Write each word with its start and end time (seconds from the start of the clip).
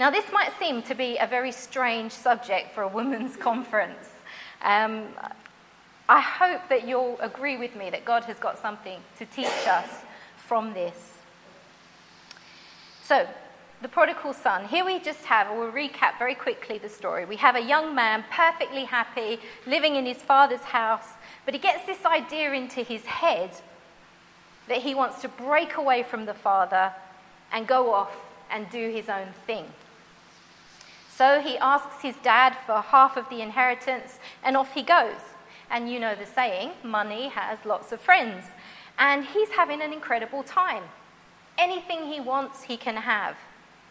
Now, 0.00 0.10
this 0.10 0.24
might 0.32 0.52
seem 0.58 0.82
to 0.82 0.94
be 0.94 1.18
a 1.18 1.26
very 1.26 1.52
strange 1.52 2.12
subject 2.12 2.74
for 2.74 2.82
a 2.82 2.88
women's 2.88 3.36
conference. 3.48 4.08
Um, 4.62 5.08
I 6.08 6.20
hope 6.20 6.68
that 6.68 6.86
you'll 6.86 7.18
agree 7.20 7.56
with 7.56 7.76
me 7.76 7.90
that 7.90 8.04
God 8.04 8.24
has 8.24 8.38
got 8.38 8.58
something 8.58 9.00
to 9.18 9.26
teach 9.26 9.66
us 9.66 9.88
from 10.36 10.74
this. 10.74 11.12
So, 13.04 13.26
the 13.82 13.88
prodigal 13.88 14.32
son. 14.32 14.66
Here 14.66 14.84
we 14.84 15.00
just 15.00 15.24
have, 15.24 15.48
we'll 15.50 15.72
recap 15.72 16.18
very 16.18 16.36
quickly 16.36 16.78
the 16.78 16.88
story. 16.88 17.24
We 17.24 17.36
have 17.36 17.56
a 17.56 17.60
young 17.60 17.94
man, 17.94 18.24
perfectly 18.30 18.84
happy, 18.84 19.40
living 19.66 19.96
in 19.96 20.06
his 20.06 20.18
father's 20.18 20.60
house, 20.60 21.08
but 21.44 21.52
he 21.52 21.58
gets 21.58 21.84
this 21.84 22.04
idea 22.04 22.52
into 22.52 22.82
his 22.82 23.04
head 23.04 23.50
that 24.68 24.78
he 24.78 24.94
wants 24.94 25.20
to 25.22 25.28
break 25.28 25.76
away 25.76 26.04
from 26.04 26.26
the 26.26 26.34
father 26.34 26.92
and 27.50 27.66
go 27.66 27.92
off 27.92 28.14
and 28.50 28.70
do 28.70 28.90
his 28.90 29.08
own 29.08 29.26
thing. 29.46 29.66
So 31.22 31.40
he 31.40 31.56
asks 31.58 32.02
his 32.02 32.16
dad 32.24 32.56
for 32.66 32.80
half 32.80 33.16
of 33.16 33.28
the 33.28 33.42
inheritance, 33.42 34.18
and 34.42 34.56
off 34.56 34.74
he 34.74 34.82
goes. 34.82 35.20
And 35.70 35.88
you 35.88 36.00
know 36.00 36.16
the 36.16 36.26
saying 36.26 36.72
money 36.82 37.28
has 37.28 37.64
lots 37.64 37.92
of 37.92 38.00
friends. 38.00 38.46
And 38.98 39.24
he's 39.24 39.50
having 39.50 39.80
an 39.82 39.92
incredible 39.92 40.42
time. 40.42 40.82
Anything 41.56 42.06
he 42.06 42.18
wants, 42.18 42.64
he 42.64 42.76
can 42.76 42.96
have. 42.96 43.36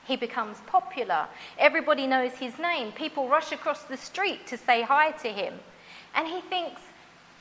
He 0.05 0.17
becomes 0.17 0.57
popular. 0.67 1.27
Everybody 1.57 2.05
knows 2.05 2.33
his 2.33 2.59
name. 2.59 2.91
People 2.91 3.29
rush 3.29 3.53
across 3.53 3.83
the 3.83 3.95
street 3.95 4.45
to 4.47 4.57
say 4.57 4.81
hi 4.81 5.11
to 5.23 5.29
him. 5.29 5.53
And 6.13 6.27
he 6.27 6.41
thinks, 6.41 6.81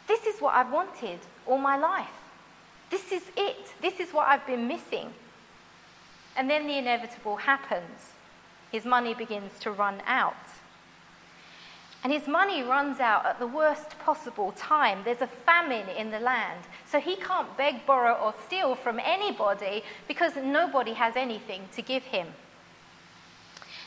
this 0.06 0.24
is 0.24 0.40
what 0.40 0.54
I've 0.54 0.70
wanted 0.70 1.18
all 1.48 1.58
my 1.58 1.76
life. 1.76 2.20
This 2.90 3.10
is 3.10 3.24
it. 3.36 3.74
This 3.82 3.98
is 3.98 4.10
what 4.14 4.28
I've 4.28 4.46
been 4.46 4.68
missing. 4.68 5.12
And 6.36 6.48
then 6.48 6.68
the 6.68 6.78
inevitable 6.78 7.38
happens. 7.38 8.12
His 8.70 8.84
money 8.84 9.14
begins 9.14 9.58
to 9.60 9.70
run 9.70 10.02
out. 10.06 10.36
And 12.02 12.12
his 12.12 12.26
money 12.26 12.62
runs 12.62 12.98
out 12.98 13.26
at 13.26 13.38
the 13.38 13.46
worst 13.46 13.98
possible 13.98 14.52
time. 14.52 15.00
There's 15.04 15.20
a 15.20 15.26
famine 15.26 15.88
in 15.88 16.10
the 16.10 16.20
land. 16.20 16.60
So 16.90 16.98
he 16.98 17.16
can't 17.16 17.56
beg, 17.58 17.84
borrow, 17.84 18.14
or 18.14 18.34
steal 18.46 18.74
from 18.74 18.98
anybody 18.98 19.82
because 20.08 20.34
nobody 20.36 20.94
has 20.94 21.14
anything 21.14 21.68
to 21.74 21.82
give 21.82 22.04
him. 22.04 22.28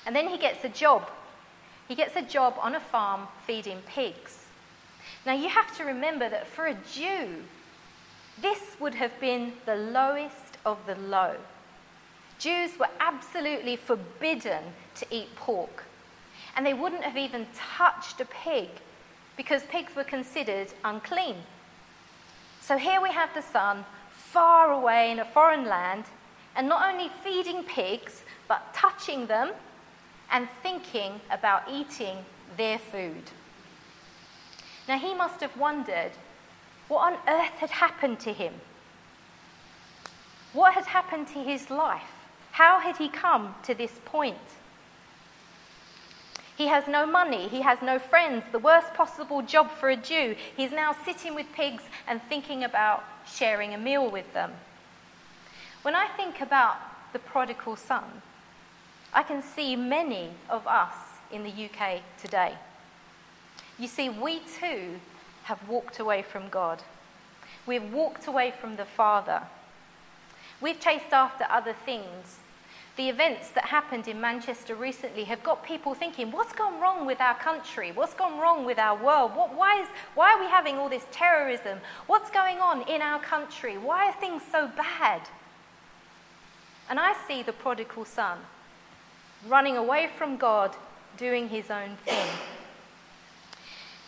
And 0.05 0.15
then 0.15 0.27
he 0.27 0.37
gets 0.37 0.63
a 0.63 0.69
job. 0.69 1.09
He 1.87 1.95
gets 1.95 2.15
a 2.15 2.21
job 2.21 2.55
on 2.59 2.75
a 2.75 2.79
farm 2.79 3.27
feeding 3.47 3.81
pigs. 3.87 4.45
Now 5.25 5.33
you 5.33 5.49
have 5.49 5.75
to 5.77 5.83
remember 5.83 6.29
that 6.29 6.47
for 6.47 6.67
a 6.67 6.77
Jew, 6.91 7.43
this 8.41 8.75
would 8.79 8.95
have 8.95 9.19
been 9.19 9.53
the 9.65 9.75
lowest 9.75 10.57
of 10.65 10.77
the 10.85 10.95
low. 10.95 11.35
Jews 12.43 12.77
were 12.77 12.89
absolutely 12.99 13.77
forbidden 13.77 14.61
to 14.95 15.05
eat 15.09 15.33
pork, 15.37 15.85
and 16.57 16.65
they 16.65 16.73
wouldn't 16.73 17.05
have 17.05 17.15
even 17.15 17.47
touched 17.55 18.19
a 18.19 18.25
pig 18.25 18.67
because 19.37 19.63
pigs 19.63 19.95
were 19.95 20.03
considered 20.03 20.67
unclean. 20.83 21.37
So 22.59 22.77
here 22.77 22.99
we 23.01 23.11
have 23.13 23.33
the 23.33 23.41
son 23.41 23.85
far 24.11 24.73
away 24.73 25.09
in 25.09 25.19
a 25.19 25.25
foreign 25.25 25.63
land, 25.63 26.03
and 26.57 26.67
not 26.67 26.93
only 26.93 27.09
feeding 27.23 27.63
pigs, 27.63 28.23
but 28.49 28.73
touching 28.73 29.27
them 29.27 29.51
and 30.29 30.49
thinking 30.61 31.21
about 31.31 31.63
eating 31.71 32.17
their 32.57 32.77
food. 32.77 33.23
Now, 34.89 34.99
he 34.99 35.13
must 35.13 35.39
have 35.39 35.55
wondered 35.55 36.11
what 36.89 37.13
on 37.13 37.17
earth 37.25 37.57
had 37.59 37.69
happened 37.69 38.19
to 38.19 38.33
him? 38.33 38.55
What 40.51 40.73
had 40.73 40.87
happened 40.87 41.27
to 41.29 41.39
his 41.39 41.69
life? 41.69 42.12
How 42.53 42.79
had 42.79 42.97
he 42.97 43.09
come 43.09 43.55
to 43.63 43.73
this 43.73 43.99
point? 44.05 44.37
He 46.55 46.67
has 46.67 46.87
no 46.87 47.03
money, 47.07 47.47
he 47.47 47.61
has 47.61 47.81
no 47.81 47.97
friends, 47.97 48.43
the 48.51 48.59
worst 48.59 48.93
possible 48.93 49.41
job 49.41 49.71
for 49.71 49.89
a 49.89 49.95
Jew. 49.95 50.35
He's 50.55 50.71
now 50.71 50.95
sitting 51.03 51.33
with 51.33 51.51
pigs 51.53 51.81
and 52.07 52.21
thinking 52.29 52.63
about 52.63 53.03
sharing 53.25 53.73
a 53.73 53.77
meal 53.79 54.07
with 54.07 54.31
them. 54.35 54.51
When 55.81 55.95
I 55.95 56.07
think 56.09 56.41
about 56.41 56.75
the 57.11 57.17
prodigal 57.17 57.75
son, 57.75 58.21
I 59.11 59.23
can 59.23 59.41
see 59.41 59.75
many 59.75 60.29
of 60.47 60.67
us 60.67 60.93
in 61.31 61.43
the 61.43 61.49
UK 61.49 62.01
today. 62.21 62.53
You 63.79 63.87
see, 63.87 64.09
we 64.09 64.41
too 64.59 64.99
have 65.45 65.67
walked 65.67 65.99
away 65.99 66.21
from 66.21 66.49
God. 66.49 66.83
We've 67.65 67.91
walked 67.91 68.27
away 68.27 68.53
from 68.61 68.75
the 68.75 68.85
Father. 68.85 69.41
We've 70.63 70.79
chased 70.79 71.11
after 71.11 71.45
other 71.49 71.75
things. 71.85 72.39
The 72.95 73.09
events 73.09 73.49
that 73.49 73.65
happened 73.65 74.07
in 74.07 74.21
Manchester 74.21 74.75
recently 74.75 75.25
have 75.25 75.43
got 75.43 75.65
people 75.65 75.93
thinking, 75.93 76.31
what's 76.31 76.53
gone 76.53 76.79
wrong 76.79 77.05
with 77.05 77.19
our 77.19 77.35
country? 77.35 77.91
What's 77.91 78.13
gone 78.13 78.39
wrong 78.39 78.65
with 78.65 78.79
our 78.79 78.95
world? 78.95 79.35
What, 79.35 79.53
why, 79.53 79.81
is, 79.81 79.87
why 80.15 80.33
are 80.33 80.39
we 80.39 80.45
having 80.45 80.77
all 80.77 80.87
this 80.87 81.05
terrorism? 81.11 81.79
What's 82.07 82.29
going 82.29 82.59
on 82.59 82.87
in 82.87 83.01
our 83.01 83.19
country? 83.19 83.77
Why 83.77 84.07
are 84.07 84.13
things 84.13 84.41
so 84.49 84.69
bad? 84.77 85.23
And 86.89 86.97
I 86.97 87.13
see 87.27 87.43
the 87.43 87.51
prodigal 87.51 88.05
son 88.05 88.37
running 89.45 89.75
away 89.75 90.09
from 90.17 90.37
God, 90.37 90.75
doing 91.17 91.49
his 91.49 91.69
own 91.69 91.97
thing. 92.05 92.29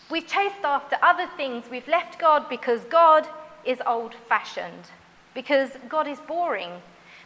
We've 0.10 0.28
chased 0.28 0.64
after 0.64 0.96
other 1.02 1.28
things. 1.36 1.66
We've 1.70 1.88
left 1.88 2.18
God 2.18 2.48
because 2.48 2.86
God 2.86 3.28
is 3.66 3.82
old 3.86 4.14
fashioned, 4.14 4.92
because 5.36 5.70
God 5.88 6.08
is 6.08 6.20
boring, 6.22 6.72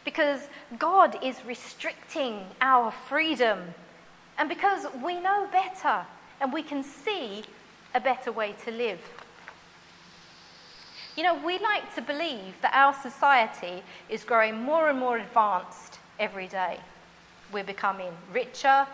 because 0.04 0.40
God 0.78 1.16
is 1.22 1.42
restricting 1.46 2.44
our 2.60 2.90
freedom, 2.90 3.58
and 4.36 4.48
because 4.48 4.86
we 5.02 5.18
know 5.18 5.48
better 5.50 6.04
and 6.40 6.52
we 6.52 6.62
can 6.62 6.82
see 6.82 7.44
a 7.94 8.00
better 8.00 8.32
way 8.32 8.54
to 8.64 8.70
live. 8.70 9.00
You 11.16 11.22
know, 11.24 11.34
we 11.44 11.58
like 11.58 11.94
to 11.94 12.02
believe 12.02 12.54
that 12.62 12.72
our 12.74 12.94
society 12.94 13.82
is 14.08 14.24
growing 14.24 14.62
more 14.62 14.88
and 14.88 14.98
more 14.98 15.18
advanced 15.18 15.98
every 16.18 16.48
day. 16.48 16.78
We're 17.52 17.64
becoming 17.64 18.12
richer, 18.32 18.86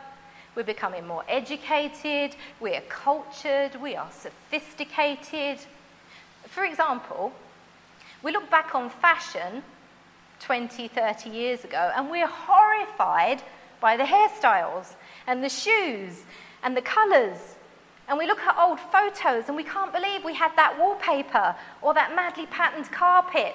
we're 0.55 0.65
becoming 0.65 1.07
more 1.07 1.25
educated, 1.29 2.35
we're 2.59 2.81
cultured, 2.89 3.81
we 3.81 3.95
are 3.95 4.11
sophisticated. 4.11 5.59
For 6.49 6.65
example, 6.65 7.33
we 8.27 8.33
look 8.33 8.51
back 8.51 8.75
on 8.75 8.91
fashion 8.91 9.63
20, 10.41 10.89
30 10.89 11.31
years 11.31 11.63
ago 11.63 11.93
and 11.95 12.11
we're 12.11 12.27
horrified 12.27 13.41
by 13.81 13.97
the 13.97 14.03
hairstyles 14.03 14.97
and 15.29 15.45
the 15.45 15.49
shoes 15.49 16.25
and 16.65 16.77
the 16.77 16.83
colours. 16.83 17.55
And 18.09 18.19
we 18.19 18.27
look 18.27 18.41
at 18.41 18.59
old 18.59 18.81
photos 18.81 19.45
and 19.47 19.55
we 19.55 19.63
can't 19.63 19.93
believe 19.93 20.25
we 20.25 20.35
had 20.35 20.51
that 20.57 20.77
wallpaper 20.77 21.55
or 21.81 21.95
that 21.95 22.17
madly 22.17 22.47
patterned 22.47 22.91
carpet 22.91 23.55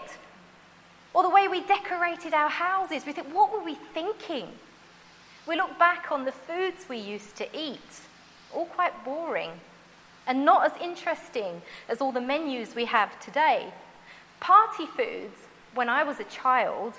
or 1.13 1.21
the 1.21 1.29
way 1.29 1.49
we 1.49 1.59
decorated 1.63 2.33
our 2.33 2.49
houses. 2.49 3.05
We 3.05 3.11
think, 3.11 3.27
what 3.35 3.51
were 3.51 3.65
we 3.65 3.75
thinking? 3.93 4.47
We 5.49 5.57
look 5.57 5.77
back 5.79 6.13
on 6.13 6.23
the 6.23 6.31
foods 6.31 6.85
we 6.87 6.97
used 6.97 7.35
to 7.35 7.47
eat, 7.53 7.99
all 8.53 8.67
quite 8.67 9.03
boring 9.03 9.51
and 10.27 10.45
not 10.45 10.65
as 10.65 10.81
interesting 10.81 11.61
as 11.89 11.99
all 11.99 12.13
the 12.13 12.21
menus 12.21 12.73
we 12.73 12.85
have 12.85 13.19
today. 13.19 13.73
Party 14.41 14.87
foods, 14.87 15.37
when 15.75 15.87
I 15.87 16.03
was 16.03 16.19
a 16.19 16.25
child, 16.25 16.95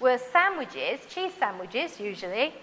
were 0.00 0.16
sandwiches, 0.16 1.00
cheese 1.08 1.32
sandwiches 1.38 2.00
usually, 2.00 2.54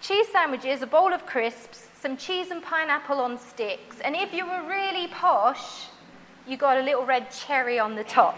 cheese 0.00 0.26
sandwiches, 0.28 0.82
a 0.82 0.86
bowl 0.86 1.12
of 1.12 1.24
crisps, 1.24 1.88
some 1.98 2.16
cheese 2.16 2.50
and 2.50 2.62
pineapple 2.62 3.20
on 3.20 3.38
sticks, 3.38 4.00
and 4.00 4.16
if 4.16 4.34
you 4.34 4.44
were 4.44 4.68
really 4.68 5.06
posh, 5.06 5.86
you 6.48 6.56
got 6.56 6.76
a 6.76 6.82
little 6.82 7.06
red 7.06 7.30
cherry 7.30 7.78
on 7.78 7.94
the 7.94 8.04
top. 8.04 8.36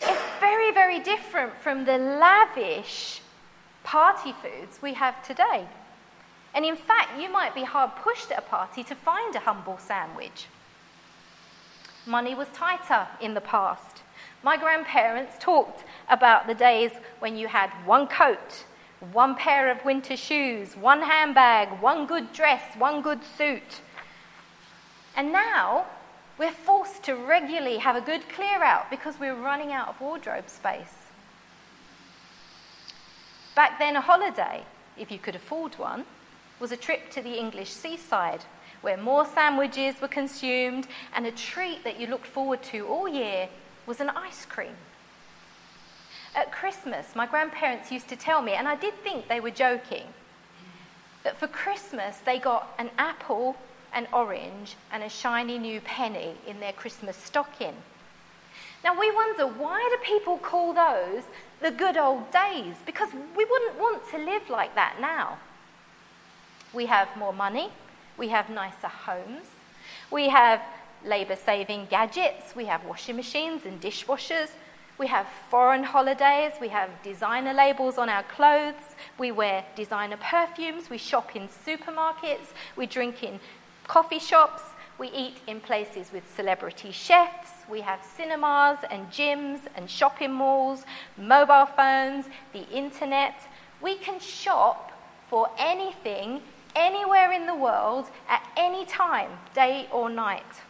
It's 0.00 0.22
very, 0.38 0.70
very 0.72 1.00
different 1.00 1.52
from 1.56 1.84
the 1.84 1.98
lavish 1.98 3.20
party 3.82 4.32
foods 4.40 4.80
we 4.80 4.94
have 4.94 5.20
today. 5.26 5.66
And 6.54 6.64
in 6.64 6.76
fact, 6.76 7.20
you 7.20 7.28
might 7.28 7.56
be 7.56 7.64
hard 7.64 7.90
pushed 7.96 8.30
at 8.30 8.38
a 8.38 8.42
party 8.42 8.84
to 8.84 8.94
find 8.94 9.34
a 9.34 9.40
humble 9.40 9.78
sandwich. 9.78 10.46
Money 12.06 12.34
was 12.34 12.48
tighter 12.48 13.08
in 13.20 13.34
the 13.34 13.40
past. 13.40 14.02
My 14.42 14.58
grandparents 14.58 15.36
talked 15.40 15.84
about 16.08 16.46
the 16.46 16.54
days 16.54 16.92
when 17.18 17.36
you 17.36 17.48
had 17.48 17.70
one 17.86 18.06
coat, 18.06 18.64
one 19.12 19.34
pair 19.34 19.70
of 19.70 19.84
winter 19.84 20.16
shoes, 20.16 20.76
one 20.76 21.00
handbag, 21.00 21.80
one 21.80 22.06
good 22.06 22.32
dress, 22.32 22.62
one 22.76 23.00
good 23.00 23.24
suit. 23.24 23.80
And 25.16 25.32
now 25.32 25.86
we're 26.36 26.50
forced 26.50 27.02
to 27.04 27.14
regularly 27.14 27.78
have 27.78 27.96
a 27.96 28.02
good 28.02 28.28
clear 28.28 28.62
out 28.62 28.90
because 28.90 29.18
we're 29.18 29.34
running 29.34 29.72
out 29.72 29.88
of 29.88 30.00
wardrobe 30.00 30.50
space. 30.50 31.06
Back 33.54 33.78
then, 33.78 33.96
a 33.96 34.00
holiday, 34.00 34.64
if 34.98 35.10
you 35.10 35.18
could 35.18 35.36
afford 35.36 35.78
one, 35.78 36.04
was 36.60 36.70
a 36.70 36.76
trip 36.76 37.10
to 37.12 37.22
the 37.22 37.38
English 37.38 37.70
seaside 37.70 38.44
where 38.84 38.96
more 38.98 39.24
sandwiches 39.24 40.00
were 40.00 40.08
consumed 40.08 40.86
and 41.14 41.26
a 41.26 41.32
treat 41.32 41.82
that 41.84 41.98
you 41.98 42.06
looked 42.06 42.26
forward 42.26 42.62
to 42.62 42.86
all 42.86 43.08
year 43.08 43.48
was 43.86 43.98
an 43.98 44.10
ice 44.10 44.44
cream. 44.44 44.76
At 46.34 46.52
Christmas, 46.52 47.16
my 47.16 47.26
grandparents 47.26 47.90
used 47.90 48.08
to 48.08 48.16
tell 48.16 48.42
me, 48.42 48.52
and 48.52 48.68
I 48.68 48.76
did 48.76 48.94
think 49.02 49.26
they 49.26 49.40
were 49.40 49.50
joking, 49.50 50.04
that 51.22 51.38
for 51.38 51.46
Christmas 51.46 52.18
they 52.18 52.38
got 52.38 52.74
an 52.78 52.90
apple, 52.98 53.56
an 53.94 54.06
orange, 54.12 54.76
and 54.92 55.02
a 55.02 55.08
shiny 55.08 55.58
new 55.58 55.80
penny 55.80 56.34
in 56.46 56.60
their 56.60 56.72
Christmas 56.72 57.16
stocking. 57.16 57.74
Now 58.82 58.98
we 58.98 59.10
wonder 59.10 59.46
why 59.46 59.88
do 59.90 60.04
people 60.04 60.36
call 60.36 60.74
those 60.74 61.22
the 61.62 61.70
good 61.70 61.96
old 61.96 62.30
days? 62.30 62.74
Because 62.84 63.08
we 63.14 63.44
wouldn't 63.44 63.78
want 63.78 64.02
to 64.10 64.18
live 64.18 64.50
like 64.50 64.74
that 64.74 64.96
now. 65.00 65.38
We 66.74 66.86
have 66.86 67.08
more 67.16 67.32
money, 67.32 67.70
we 68.16 68.28
have 68.28 68.48
nicer 68.50 68.88
homes, 68.88 69.46
we 70.10 70.28
have 70.28 70.62
labour 71.04 71.36
saving 71.36 71.86
gadgets, 71.90 72.56
we 72.56 72.64
have 72.66 72.84
washing 72.84 73.16
machines 73.16 73.64
and 73.64 73.80
dishwashers, 73.80 74.50
we 74.98 75.06
have 75.08 75.26
foreign 75.50 75.82
holidays, 75.82 76.52
we 76.60 76.68
have 76.68 76.88
designer 77.02 77.52
labels 77.52 77.98
on 77.98 78.08
our 78.08 78.22
clothes, 78.22 78.94
we 79.18 79.32
wear 79.32 79.64
designer 79.74 80.16
perfumes, 80.16 80.88
we 80.88 80.98
shop 80.98 81.34
in 81.34 81.48
supermarkets, 81.48 82.52
we 82.76 82.86
drink 82.86 83.22
in 83.22 83.40
coffee 83.86 84.20
shops, 84.20 84.62
we 84.98 85.08
eat 85.08 85.38
in 85.48 85.60
places 85.60 86.12
with 86.12 86.22
celebrity 86.36 86.92
chefs, 86.92 87.50
we 87.68 87.80
have 87.80 88.00
cinemas 88.16 88.78
and 88.90 89.10
gyms 89.10 89.60
and 89.74 89.90
shopping 89.90 90.32
malls, 90.32 90.84
mobile 91.16 91.66
phones, 91.66 92.26
the 92.52 92.68
internet. 92.70 93.34
We 93.82 93.96
can 93.96 94.20
shop 94.20 94.92
for 95.28 95.50
anything, 95.58 96.42
anywhere 96.74 97.32
in 97.32 97.46
the 97.46 97.54
world, 97.54 98.06
at 98.28 98.46
any 98.56 98.84
time, 98.84 99.30
day 99.54 99.88
or 99.92 100.08
night. 100.08 100.62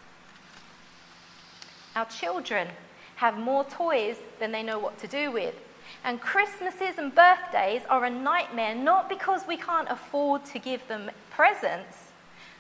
Our 1.97 2.07
children 2.07 2.69
have 3.17 3.39
more 3.39 3.65
toys 3.65 4.17
than 4.41 4.53
they 4.53 4.63
know 4.63 4.79
what 4.79 4.99
to 4.99 5.07
do 5.07 5.31
with. 5.31 5.55
And 6.03 6.21
Christmases 6.21 6.99
and 6.99 7.15
birthdays 7.15 7.83
are 7.89 8.05
a 8.05 8.11
nightmare 8.11 8.75
not 8.75 9.09
because 9.09 9.43
we 9.47 9.57
can't 9.57 9.89
afford 9.91 10.45
to 10.47 10.59
give 10.59 10.87
them 10.89 11.11
presents, 11.31 12.13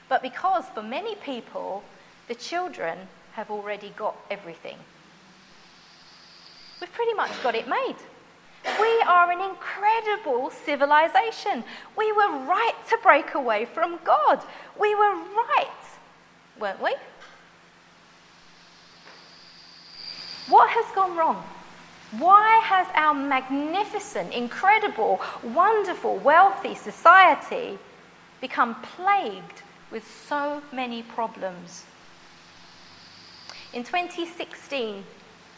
but 0.08 0.22
because 0.22 0.64
for 0.74 0.82
many 0.82 1.14
people, 1.16 1.82
the 2.28 2.34
children 2.34 2.98
have 3.32 3.50
already 3.50 3.92
got 3.96 4.16
everything. 4.30 4.76
We've 6.80 6.92
pretty 6.92 7.14
much 7.14 7.30
got 7.42 7.54
it 7.54 7.68
made. 7.68 7.96
We 8.64 9.02
are 9.06 9.30
an 9.30 9.40
incredible 9.40 10.50
civilization. 10.50 11.64
We 11.96 12.10
were 12.12 12.46
right 12.46 12.74
to 12.88 12.98
break 13.02 13.34
away 13.34 13.66
from 13.66 13.98
God. 14.04 14.42
We 14.80 14.94
were 14.94 15.14
right, 15.14 15.82
weren't 16.58 16.82
we? 16.82 16.94
What 20.48 20.70
has 20.70 20.94
gone 20.94 21.16
wrong? 21.16 21.44
Why 22.18 22.58
has 22.62 22.86
our 22.94 23.14
magnificent, 23.14 24.32
incredible, 24.32 25.20
wonderful, 25.42 26.16
wealthy 26.18 26.74
society 26.74 27.78
become 28.40 28.76
plagued 28.82 29.62
with 29.90 30.06
so 30.28 30.62
many 30.72 31.02
problems? 31.02 31.84
In 33.72 33.82
2016, 33.82 35.04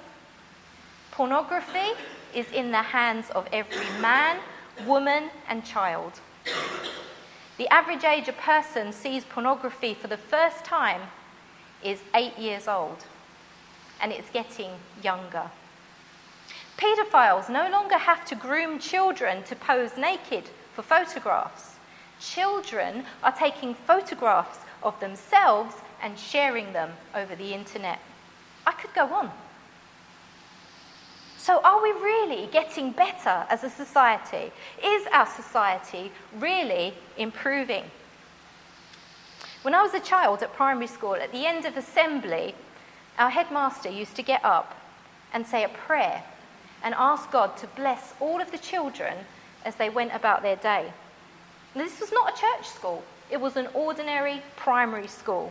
Pornography 1.10 1.92
is 2.34 2.50
in 2.52 2.70
the 2.70 2.82
hands 2.82 3.28
of 3.30 3.46
every 3.52 4.00
man, 4.00 4.38
woman, 4.86 5.28
and 5.46 5.62
child. 5.62 6.20
The 7.58 7.68
average 7.68 8.04
age 8.04 8.28
a 8.28 8.32
person 8.32 8.92
sees 8.92 9.24
pornography 9.24 9.92
for 9.92 10.08
the 10.08 10.16
first 10.16 10.64
time 10.64 11.02
is 11.84 12.00
eight 12.14 12.36
years 12.38 12.66
old, 12.66 13.04
and 14.00 14.10
it's 14.10 14.30
getting 14.30 14.70
younger. 15.02 15.50
Paedophiles 16.76 17.48
no 17.48 17.70
longer 17.70 17.98
have 17.98 18.24
to 18.26 18.34
groom 18.34 18.78
children 18.78 19.44
to 19.44 19.54
pose 19.54 19.96
naked 19.96 20.44
for 20.72 20.82
photographs. 20.82 21.76
Children 22.20 23.04
are 23.22 23.32
taking 23.32 23.74
photographs 23.74 24.60
of 24.82 24.98
themselves 24.98 25.76
and 26.02 26.18
sharing 26.18 26.72
them 26.72 26.92
over 27.14 27.36
the 27.36 27.54
internet. 27.54 28.00
I 28.66 28.72
could 28.72 28.92
go 28.94 29.06
on. 29.14 29.30
So, 31.36 31.60
are 31.62 31.82
we 31.82 31.90
really 31.90 32.48
getting 32.50 32.90
better 32.92 33.44
as 33.50 33.64
a 33.64 33.70
society? 33.70 34.50
Is 34.82 35.06
our 35.12 35.26
society 35.26 36.10
really 36.38 36.94
improving? 37.18 37.84
When 39.64 39.74
I 39.74 39.80
was 39.80 39.94
a 39.94 40.00
child 40.00 40.42
at 40.42 40.52
primary 40.52 40.86
school, 40.86 41.14
at 41.14 41.32
the 41.32 41.46
end 41.46 41.64
of 41.64 41.78
assembly, 41.78 42.54
our 43.18 43.30
headmaster 43.30 43.88
used 43.88 44.14
to 44.16 44.22
get 44.22 44.44
up 44.44 44.76
and 45.32 45.46
say 45.46 45.64
a 45.64 45.70
prayer 45.70 46.22
and 46.82 46.94
ask 46.98 47.30
God 47.30 47.56
to 47.56 47.66
bless 47.68 48.12
all 48.20 48.42
of 48.42 48.52
the 48.52 48.58
children 48.58 49.14
as 49.64 49.76
they 49.76 49.88
went 49.88 50.14
about 50.14 50.42
their 50.42 50.56
day. 50.56 50.92
this 51.72 51.98
was 51.98 52.12
not 52.12 52.34
a 52.34 52.38
church 52.38 52.68
school, 52.68 53.02
it 53.30 53.40
was 53.40 53.56
an 53.56 53.68
ordinary 53.72 54.42
primary 54.54 55.06
school. 55.06 55.50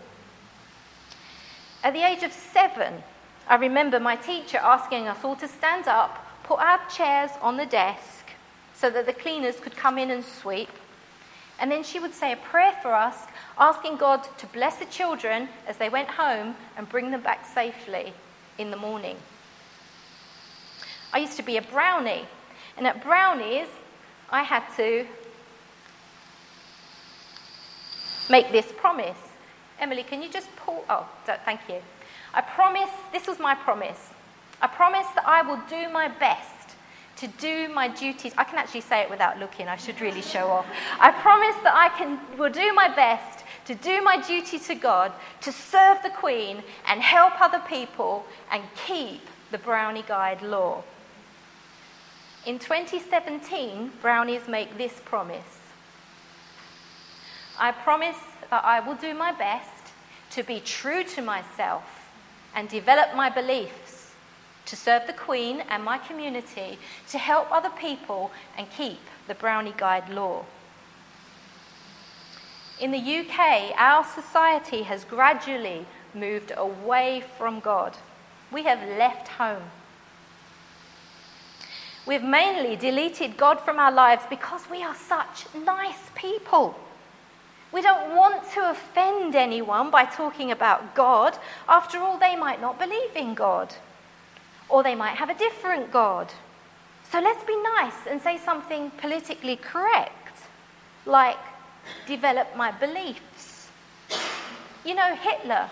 At 1.83 1.93
the 1.93 2.07
age 2.07 2.21
of 2.21 2.31
seven, 2.31 3.01
I 3.47 3.55
remember 3.55 3.99
my 3.99 4.15
teacher 4.15 4.59
asking 4.59 5.07
us 5.07 5.23
all 5.23 5.37
to 5.37 5.47
stand 5.47 5.87
up, 5.87 6.23
put 6.43 6.59
our 6.59 6.79
chairs 6.87 7.31
on 7.41 7.57
the 7.57 7.65
desk 7.65 8.29
so 8.75 8.91
that 8.91 9.07
the 9.07 9.13
cleaners 9.13 9.59
could 9.59 9.75
come 9.75 9.97
in 9.97 10.11
and 10.11 10.23
sweep. 10.23 10.69
And 11.63 11.71
then 11.71 11.81
she 11.81 11.97
would 11.97 12.13
say 12.13 12.33
a 12.33 12.35
prayer 12.35 12.73
for 12.81 12.91
us, 12.93 13.15
asking 13.57 13.95
God 13.95 14.27
to 14.37 14.45
bless 14.47 14.75
the 14.75 14.85
children 14.85 15.47
as 15.65 15.77
they 15.77 15.87
went 15.87 16.09
home 16.09 16.55
and 16.75 16.89
bring 16.89 17.09
them 17.09 17.21
back 17.21 17.45
safely 17.45 18.11
in 18.57 18.69
the 18.69 18.75
morning. 18.75 19.15
I 21.13 21.19
used 21.19 21.37
to 21.37 21.41
be 21.41 21.55
a 21.55 21.61
brownie, 21.61 22.25
and 22.75 22.85
at 22.85 23.01
brownies, 23.01 23.69
I 24.29 24.43
had 24.43 24.63
to 24.75 25.05
make 28.29 28.51
this 28.51 28.69
promise 28.75 29.17
Emily, 29.79 30.03
can 30.03 30.21
you 30.21 30.27
just 30.29 30.53
pull? 30.57 30.83
Oh, 30.89 31.07
thank 31.45 31.61
you. 31.69 31.81
I 32.33 32.41
promise, 32.41 32.89
this 33.13 33.25
was 33.25 33.39
my 33.39 33.55
promise. 33.55 34.09
I 34.61 34.67
promise 34.67 35.07
that 35.15 35.25
I 35.25 35.41
will 35.41 35.61
do 35.69 35.89
my 35.93 36.09
best 36.09 36.52
to 37.23 37.29
do 37.39 37.73
my 37.73 37.87
duties. 37.87 38.33
I 38.37 38.43
can 38.43 38.57
actually 38.57 38.81
say 38.81 39.01
it 39.01 39.09
without 39.09 39.39
looking, 39.39 39.69
I 39.69 39.77
should 39.77 40.01
really 40.01 40.21
show 40.21 40.47
off. 40.47 40.65
I 40.99 41.09
promise 41.11 41.55
that 41.63 41.73
I 41.73 41.87
can, 41.97 42.19
will 42.37 42.51
do 42.51 42.73
my 42.73 42.93
best 42.93 43.45
to 43.65 43.75
do 43.75 44.01
my 44.01 44.19
duty 44.21 44.59
to 44.59 44.75
God, 44.75 45.13
to 45.39 45.51
serve 45.53 46.03
the 46.03 46.09
Queen 46.09 46.61
and 46.85 47.01
help 47.01 47.39
other 47.39 47.61
people 47.69 48.25
and 48.51 48.61
keep 48.85 49.21
the 49.51 49.57
Brownie 49.57 50.03
Guide 50.05 50.41
law. 50.41 50.83
In 52.45 52.59
2017, 52.59 53.93
Brownies 54.01 54.49
make 54.49 54.77
this 54.77 54.99
promise 55.05 55.59
I 57.57 57.71
promise 57.71 58.17
that 58.49 58.65
I 58.65 58.79
will 58.79 58.95
do 58.95 59.13
my 59.13 59.31
best 59.31 59.93
to 60.31 60.43
be 60.43 60.59
true 60.59 61.03
to 61.03 61.21
myself 61.21 61.83
and 62.55 62.67
develop 62.67 63.15
my 63.15 63.29
beliefs, 63.29 64.02
to 64.65 64.75
serve 64.75 65.07
the 65.07 65.13
Queen 65.13 65.63
and 65.69 65.83
my 65.83 65.97
community, 65.97 66.77
to 67.09 67.17
help 67.17 67.51
other 67.51 67.69
people 67.69 68.31
and 68.57 68.69
keep 68.71 68.99
the 69.27 69.35
Brownie 69.35 69.73
Guide 69.77 70.09
law. 70.09 70.45
In 72.79 72.91
the 72.91 72.97
UK, 72.97 73.73
our 73.77 74.03
society 74.03 74.83
has 74.83 75.05
gradually 75.05 75.85
moved 76.13 76.51
away 76.55 77.23
from 77.37 77.59
God. 77.59 77.97
We 78.51 78.63
have 78.63 78.97
left 78.97 79.27
home. 79.27 79.63
We've 82.05 82.23
mainly 82.23 82.75
deleted 82.75 83.37
God 83.37 83.61
from 83.61 83.79
our 83.79 83.91
lives 83.91 84.23
because 84.29 84.69
we 84.69 84.83
are 84.83 84.95
such 84.95 85.45
nice 85.55 86.09
people. 86.15 86.75
We 87.71 87.81
don't 87.81 88.15
want 88.15 88.51
to 88.51 88.69
offend 88.69 89.35
anyone 89.35 89.89
by 89.89 90.05
talking 90.05 90.51
about 90.51 90.93
God. 90.93 91.37
After 91.67 91.99
all, 91.99 92.17
they 92.17 92.35
might 92.35 92.61
not 92.61 92.77
believe 92.77 93.15
in 93.15 93.33
God. 93.33 93.73
Or 94.69 94.83
they 94.83 94.95
might 94.95 95.15
have 95.17 95.29
a 95.29 95.37
different 95.37 95.91
God. 95.91 96.31
So 97.11 97.19
let's 97.19 97.43
be 97.43 97.55
nice 97.61 98.07
and 98.09 98.21
say 98.21 98.37
something 98.37 98.91
politically 98.91 99.55
correct, 99.55 100.37
like 101.05 101.37
develop 102.07 102.55
my 102.55 102.71
beliefs. 102.71 103.69
You 104.83 104.95
know, 104.95 105.15
Hitler 105.15 105.69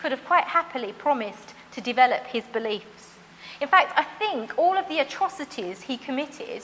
could 0.00 0.10
have 0.10 0.24
quite 0.24 0.44
happily 0.44 0.92
promised 0.92 1.54
to 1.72 1.80
develop 1.80 2.24
his 2.26 2.44
beliefs. 2.44 3.14
In 3.60 3.68
fact, 3.68 3.92
I 3.96 4.04
think 4.04 4.56
all 4.56 4.78
of 4.78 4.88
the 4.88 5.00
atrocities 5.00 5.82
he 5.82 5.98
committed 5.98 6.62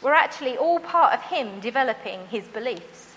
were 0.00 0.14
actually 0.14 0.56
all 0.56 0.78
part 0.78 1.12
of 1.12 1.22
him 1.22 1.60
developing 1.60 2.20
his 2.30 2.46
beliefs. 2.48 3.16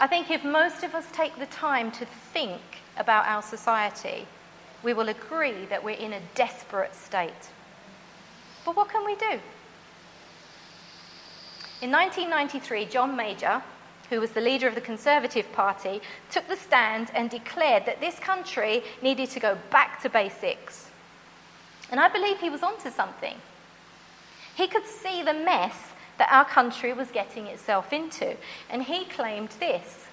I 0.00 0.08
think 0.08 0.30
if 0.30 0.42
most 0.42 0.82
of 0.82 0.94
us 0.94 1.06
take 1.12 1.38
the 1.38 1.46
time 1.46 1.92
to 1.92 2.06
think 2.32 2.60
about 2.96 3.26
our 3.26 3.42
society, 3.42 4.26
we 4.82 4.94
will 4.94 5.08
agree 5.08 5.64
that 5.66 5.84
we're 5.84 5.90
in 5.90 6.12
a 6.12 6.20
desperate 6.34 6.94
state. 6.94 7.50
But 8.64 8.76
what 8.76 8.88
can 8.88 9.04
we 9.04 9.14
do? 9.16 9.40
In 11.80 11.90
1993, 11.90 12.86
John 12.86 13.16
Major, 13.16 13.62
who 14.08 14.20
was 14.20 14.30
the 14.30 14.40
leader 14.40 14.68
of 14.68 14.74
the 14.74 14.80
Conservative 14.80 15.50
Party, 15.52 16.00
took 16.30 16.46
the 16.46 16.56
stand 16.56 17.10
and 17.14 17.28
declared 17.28 17.86
that 17.86 18.00
this 18.00 18.18
country 18.18 18.82
needed 19.02 19.30
to 19.30 19.40
go 19.40 19.58
back 19.70 20.00
to 20.02 20.08
basics. 20.08 20.88
And 21.90 21.98
I 21.98 22.08
believe 22.08 22.38
he 22.38 22.50
was 22.50 22.62
onto 22.62 22.90
something. 22.90 23.34
He 24.54 24.66
could 24.66 24.86
see 24.86 25.22
the 25.22 25.34
mess 25.34 25.74
that 26.18 26.32
our 26.32 26.44
country 26.44 26.92
was 26.92 27.10
getting 27.10 27.46
itself 27.46 27.92
into, 27.92 28.36
and 28.70 28.82
he 28.82 29.04
claimed 29.06 29.50
this 29.58 30.06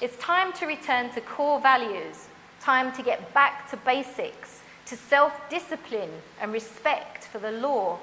It's 0.00 0.16
time 0.18 0.52
to 0.54 0.66
return 0.66 1.10
to 1.10 1.20
core 1.20 1.60
values, 1.60 2.25
time 2.66 2.90
to 2.90 3.00
get 3.00 3.32
back 3.32 3.70
to 3.70 3.76
basics, 3.76 4.60
to 4.84 4.96
self 4.96 5.32
discipline 5.48 6.10
and 6.40 6.52
respect 6.52 7.22
for 7.26 7.38
the 7.38 7.52
law, 7.52 7.96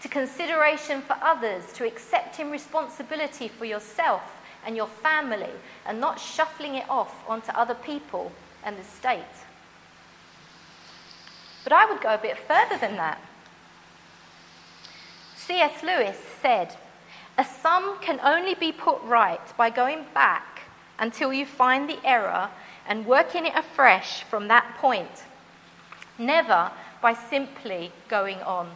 to 0.00 0.08
consideration 0.08 1.02
for 1.02 1.16
others, 1.20 1.70
to 1.74 1.86
accepting 1.86 2.50
responsibility 2.50 3.46
for 3.46 3.66
yourself 3.66 4.22
and 4.64 4.74
your 4.74 4.86
family, 4.86 5.54
and 5.84 6.00
not 6.00 6.18
shuffling 6.18 6.76
it 6.76 6.88
off 6.88 7.14
onto 7.28 7.52
other 7.52 7.74
people 7.74 8.32
and 8.64 8.78
the 8.78 8.84
state. 8.84 9.36
But 11.62 11.74
I 11.74 11.84
would 11.84 12.00
go 12.00 12.14
a 12.14 12.18
bit 12.18 12.38
further 12.38 12.78
than 12.78 12.96
that. 12.96 13.20
C.S. 15.36 15.82
Lewis 15.82 16.16
said, 16.40 16.74
A 17.36 17.44
sum 17.44 17.98
can 18.00 18.18
only 18.24 18.54
be 18.54 18.72
put 18.72 18.98
right 19.02 19.46
by 19.58 19.68
going 19.68 20.06
back 20.14 20.62
until 20.98 21.34
you 21.34 21.44
find 21.44 21.86
the 21.86 21.98
error 22.02 22.48
and 22.88 23.06
working 23.06 23.46
it 23.46 23.54
afresh 23.56 24.22
from 24.24 24.48
that 24.48 24.76
point 24.78 25.24
never 26.18 26.70
by 27.02 27.14
simply 27.14 27.92
going 28.08 28.40
on. 28.42 28.70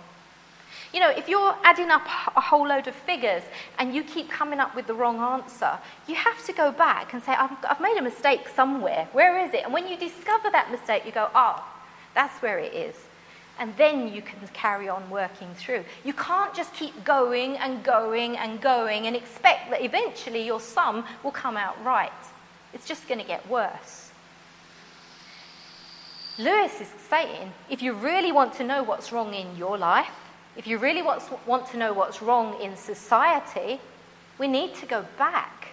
You 0.92 1.00
know, 1.00 1.10
if 1.10 1.28
you're 1.28 1.54
adding 1.62 1.90
up 1.90 2.04
a 2.36 2.40
whole 2.40 2.66
load 2.66 2.86
of 2.88 2.94
figures 2.94 3.42
and 3.78 3.94
you 3.94 4.02
keep 4.02 4.28
coming 4.28 4.58
up 4.58 4.74
with 4.74 4.86
the 4.86 4.94
wrong 4.94 5.18
answer, 5.18 5.78
you 6.06 6.14
have 6.16 6.44
to 6.46 6.52
go 6.52 6.72
back 6.72 7.12
and 7.12 7.22
say, 7.22 7.32
I've, 7.32 7.50
I've 7.68 7.80
made 7.80 7.96
a 7.96 8.02
mistake 8.02 8.48
somewhere. 8.54 9.08
Where 9.12 9.38
is 9.44 9.54
it? 9.54 9.64
And 9.64 9.72
when 9.72 9.86
you 9.86 9.96
discover 9.96 10.50
that 10.50 10.70
mistake, 10.70 11.04
you 11.06 11.12
go, 11.12 11.28
oh, 11.34 11.64
that's 12.14 12.42
where 12.42 12.58
it 12.58 12.74
is. 12.74 12.96
And 13.58 13.76
then 13.76 14.12
you 14.12 14.22
can 14.22 14.38
carry 14.52 14.88
on 14.88 15.08
working 15.10 15.54
through. 15.54 15.84
You 16.04 16.12
can't 16.14 16.54
just 16.54 16.72
keep 16.74 17.04
going 17.04 17.56
and 17.58 17.84
going 17.84 18.36
and 18.36 18.60
going 18.60 19.06
and 19.06 19.14
expect 19.14 19.70
that 19.70 19.82
eventually 19.82 20.44
your 20.44 20.60
sum 20.60 21.04
will 21.22 21.30
come 21.30 21.56
out 21.56 21.76
right. 21.84 22.10
It's 22.72 22.86
just 22.86 23.08
going 23.08 23.20
to 23.20 23.26
get 23.26 23.48
worse. 23.48 24.10
Lewis 26.38 26.80
is 26.80 26.88
saying 27.08 27.52
if 27.68 27.82
you 27.82 27.92
really 27.92 28.32
want 28.32 28.54
to 28.54 28.64
know 28.64 28.82
what's 28.82 29.12
wrong 29.12 29.34
in 29.34 29.56
your 29.56 29.76
life, 29.76 30.14
if 30.56 30.66
you 30.66 30.78
really 30.78 31.02
want, 31.02 31.66
to 31.70 31.76
know 31.76 31.92
what's 31.92 32.22
wrong 32.22 32.60
in 32.60 32.76
society, 32.76 33.80
we 34.38 34.48
need 34.48 34.74
to 34.76 34.86
go 34.86 35.04
back. 35.16 35.68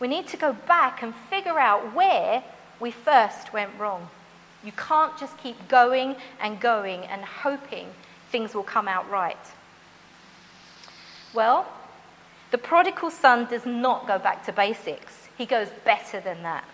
We 0.00 0.08
need 0.08 0.26
to 0.28 0.36
go 0.36 0.52
back 0.52 1.02
and 1.02 1.14
figure 1.14 1.58
out 1.58 1.94
where 1.94 2.42
we 2.80 2.90
first 2.90 3.52
went 3.52 3.70
wrong. 3.78 4.08
You 4.64 4.72
can't 4.72 5.16
just 5.18 5.38
keep 5.38 5.68
going 5.68 6.16
and 6.40 6.60
going 6.60 7.04
and 7.04 7.22
hoping 7.22 7.88
things 8.30 8.54
will 8.54 8.64
come 8.64 8.88
out 8.88 9.08
right. 9.10 9.36
Well, 11.34 11.66
the 12.50 12.58
prodigal 12.58 13.10
son 13.10 13.46
does 13.46 13.66
not 13.66 14.06
go 14.06 14.18
back 14.18 14.44
to 14.46 14.52
basics. 14.52 15.27
He 15.38 15.46
goes 15.46 15.68
better 15.84 16.20
than 16.20 16.42
that. 16.42 16.64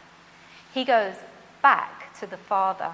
He 0.73 0.85
goes 0.85 1.14
back 1.62 2.18
to 2.18 2.26
the 2.26 2.38
father 2.38 2.92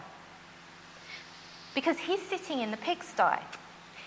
because 1.74 1.96
he's 1.98 2.20
sitting 2.20 2.60
in 2.60 2.72
the 2.72 2.76
pigsty. 2.76 3.38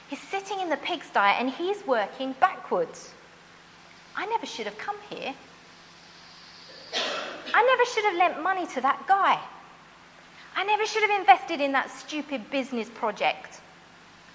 He's 0.10 0.20
sitting 0.20 0.60
in 0.60 0.70
the 0.70 0.78
pigsty 0.78 1.40
and 1.40 1.50
he's 1.50 1.88
working 1.88 2.36
backwards. 2.42 3.14
I 4.16 4.26
never 4.26 4.46
should 4.46 4.66
have 4.66 4.78
come 4.78 4.98
here. 5.10 5.34
I 7.54 7.64
never 7.64 7.86
should 7.86 8.06
have 8.06 8.16
lent 8.16 8.44
money 8.44 8.68
to 8.74 8.82
that 8.82 9.08
guy. 9.08 9.40
I 10.56 10.64
never 10.66 10.86
should 10.86 11.02
have 11.02 11.20
invested 11.20 11.62
in 11.62 11.72
that 11.72 11.90
stupid 11.90 12.52
business 12.52 12.90
project. 12.90 13.62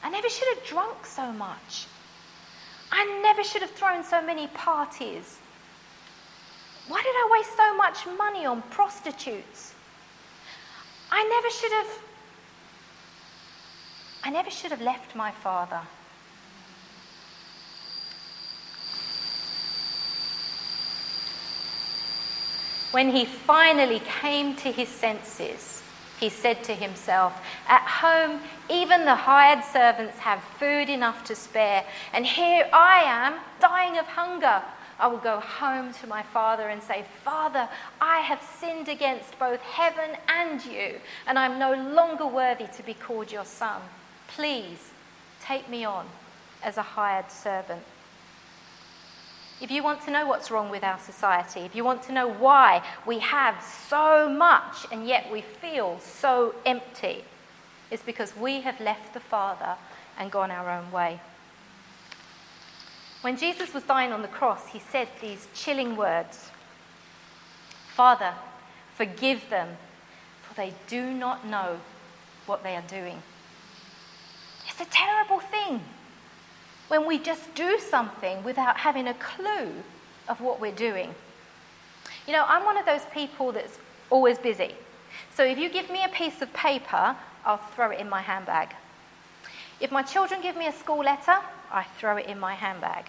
I 0.02 0.10
never 0.10 0.28
should 0.28 0.48
have 0.56 0.66
drunk 0.66 1.04
so 1.04 1.30
much. 1.32 1.86
I 2.90 3.20
never 3.22 3.44
should 3.44 3.62
have 3.62 3.70
thrown 3.72 4.02
so 4.02 4.22
many 4.22 4.46
parties. 4.48 5.38
Why 6.88 7.02
did 7.02 7.14
I 7.14 7.28
waste 7.30 7.56
so 7.56 7.76
much 7.76 8.06
money 8.18 8.46
on 8.46 8.62
prostitutes? 8.70 9.74
I 11.10 11.22
never 11.24 11.50
should 11.50 11.72
have 11.72 12.02
I 14.24 14.30
never 14.30 14.50
should 14.50 14.72
have 14.72 14.82
left 14.82 15.14
my 15.14 15.30
father. 15.30 15.80
When 22.90 23.10
he 23.10 23.26
finally 23.26 24.00
came 24.00 24.56
to 24.56 24.72
his 24.72 24.88
senses, 24.88 25.82
he 26.18 26.28
said 26.28 26.64
to 26.64 26.74
himself, 26.74 27.40
At 27.68 27.82
home, 27.82 28.40
even 28.68 29.04
the 29.04 29.14
hired 29.14 29.62
servants 29.62 30.18
have 30.18 30.42
food 30.58 30.88
enough 30.88 31.22
to 31.24 31.34
spare, 31.34 31.84
and 32.12 32.26
here 32.26 32.68
I 32.72 33.02
am, 33.04 33.34
dying 33.60 33.98
of 33.98 34.06
hunger. 34.06 34.62
I 34.98 35.06
will 35.06 35.18
go 35.18 35.38
home 35.38 35.92
to 35.94 36.06
my 36.06 36.22
father 36.22 36.68
and 36.68 36.82
say, 36.82 37.04
Father, 37.24 37.68
I 38.00 38.20
have 38.20 38.42
sinned 38.42 38.88
against 38.88 39.38
both 39.38 39.60
heaven 39.60 40.16
and 40.28 40.64
you, 40.64 41.00
and 41.26 41.38
I'm 41.38 41.58
no 41.58 41.72
longer 41.72 42.26
worthy 42.26 42.66
to 42.76 42.82
be 42.82 42.94
called 42.94 43.30
your 43.30 43.44
son. 43.44 43.80
Please 44.26 44.90
take 45.40 45.68
me 45.68 45.84
on 45.84 46.06
as 46.62 46.76
a 46.76 46.82
hired 46.82 47.30
servant. 47.30 47.82
If 49.60 49.70
you 49.70 49.82
want 49.82 50.02
to 50.02 50.10
know 50.10 50.26
what's 50.26 50.50
wrong 50.50 50.70
with 50.70 50.84
our 50.84 50.98
society, 50.98 51.60
if 51.60 51.74
you 51.74 51.84
want 51.84 52.02
to 52.04 52.12
know 52.12 52.28
why 52.28 52.84
we 53.06 53.18
have 53.18 53.62
so 53.88 54.28
much 54.28 54.86
and 54.92 55.06
yet 55.06 55.32
we 55.32 55.40
feel 55.40 55.98
so 56.00 56.54
empty, 56.64 57.24
it's 57.90 58.02
because 58.02 58.36
we 58.36 58.60
have 58.60 58.80
left 58.80 59.14
the 59.14 59.20
Father 59.20 59.76
and 60.16 60.30
gone 60.30 60.50
our 60.50 60.70
own 60.70 60.92
way. 60.92 61.20
When 63.22 63.36
Jesus 63.36 63.74
was 63.74 63.82
dying 63.82 64.12
on 64.12 64.22
the 64.22 64.28
cross, 64.28 64.68
he 64.68 64.78
said 64.78 65.08
these 65.20 65.48
chilling 65.54 65.96
words 65.96 66.50
Father, 67.94 68.32
forgive 68.94 69.50
them, 69.50 69.76
for 70.42 70.54
they 70.54 70.72
do 70.86 71.12
not 71.12 71.46
know 71.46 71.80
what 72.46 72.62
they 72.62 72.76
are 72.76 72.82
doing. 72.82 73.20
It's 74.68 74.80
a 74.80 74.90
terrible 74.90 75.40
thing 75.40 75.80
when 76.86 77.06
we 77.06 77.18
just 77.18 77.54
do 77.54 77.78
something 77.78 78.44
without 78.44 78.76
having 78.76 79.08
a 79.08 79.14
clue 79.14 79.72
of 80.28 80.40
what 80.40 80.60
we're 80.60 80.70
doing. 80.70 81.14
You 82.26 82.32
know, 82.34 82.44
I'm 82.46 82.64
one 82.64 82.78
of 82.78 82.86
those 82.86 83.04
people 83.12 83.52
that's 83.52 83.78
always 84.10 84.38
busy. 84.38 84.74
So 85.34 85.44
if 85.44 85.58
you 85.58 85.68
give 85.68 85.90
me 85.90 86.04
a 86.04 86.08
piece 86.08 86.40
of 86.40 86.52
paper, 86.52 87.16
I'll 87.44 87.58
throw 87.58 87.90
it 87.90 87.98
in 87.98 88.08
my 88.08 88.22
handbag. 88.22 88.74
If 89.80 89.90
my 89.90 90.02
children 90.02 90.40
give 90.40 90.56
me 90.56 90.66
a 90.66 90.72
school 90.72 90.98
letter, 90.98 91.38
I 91.70 91.84
throw 91.98 92.16
it 92.16 92.26
in 92.26 92.38
my 92.38 92.54
handbag. 92.54 93.06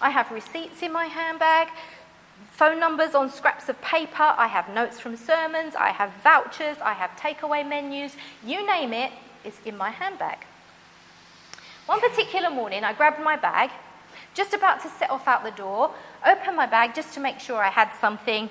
I 0.00 0.10
have 0.10 0.30
receipts 0.30 0.82
in 0.82 0.92
my 0.92 1.06
handbag, 1.06 1.68
phone 2.50 2.78
numbers 2.78 3.14
on 3.14 3.30
scraps 3.30 3.68
of 3.68 3.80
paper, 3.80 4.22
I 4.22 4.46
have 4.46 4.68
notes 4.68 5.00
from 5.00 5.16
sermons, 5.16 5.74
I 5.74 5.90
have 5.90 6.12
vouchers, 6.22 6.76
I 6.82 6.92
have 6.92 7.10
takeaway 7.16 7.66
menus, 7.66 8.16
you 8.44 8.66
name 8.66 8.92
it, 8.92 9.12
it's 9.44 9.60
in 9.64 9.76
my 9.76 9.90
handbag. 9.90 10.38
One 11.86 12.00
particular 12.00 12.50
morning, 12.50 12.84
I 12.84 12.92
grabbed 12.92 13.22
my 13.22 13.36
bag, 13.36 13.70
just 14.34 14.52
about 14.52 14.82
to 14.82 14.88
set 14.88 15.10
off 15.10 15.26
out 15.28 15.44
the 15.44 15.50
door, 15.52 15.94
opened 16.26 16.56
my 16.56 16.66
bag 16.66 16.94
just 16.94 17.14
to 17.14 17.20
make 17.20 17.40
sure 17.40 17.56
I 17.62 17.70
had 17.70 17.90
something, 18.00 18.50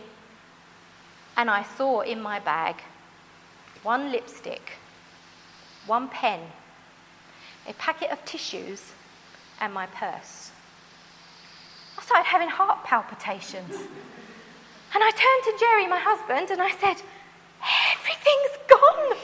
and 1.37 1.49
I 1.49 1.63
saw 1.63 2.01
in 2.01 2.21
my 2.21 2.39
bag 2.39 2.81
one 3.83 4.11
lipstick, 4.11 4.71
one 5.85 6.09
pen, 6.09 6.39
a 7.67 7.73
packet 7.73 8.09
of 8.09 8.23
tissues, 8.25 8.93
and 9.61 9.73
my 9.73 9.85
purse. 9.87 10.51
I 11.97 12.01
started 12.01 12.25
having 12.25 12.49
heart 12.49 12.83
palpitations. 12.83 13.75
And 14.93 15.03
I 15.03 15.11
turned 15.11 15.57
to 15.57 15.59
Jerry, 15.59 15.87
my 15.87 15.99
husband, 15.99 16.51
and 16.51 16.61
I 16.61 16.71
said, 16.71 17.01
Everything's 17.93 18.57
gone. 18.69 19.17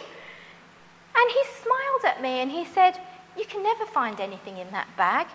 And 1.15 1.31
he 1.31 1.43
smiled 1.61 2.05
at 2.05 2.21
me 2.21 2.39
and 2.41 2.51
he 2.51 2.65
said, 2.65 2.99
You 3.37 3.45
can 3.45 3.63
never 3.63 3.85
find 3.85 4.19
anything 4.19 4.57
in 4.57 4.71
that 4.71 4.87
bag. 4.97 5.27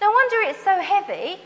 No 0.00 0.10
wonder 0.10 0.36
it's 0.42 0.62
so 0.62 0.80
heavy. 0.80 1.40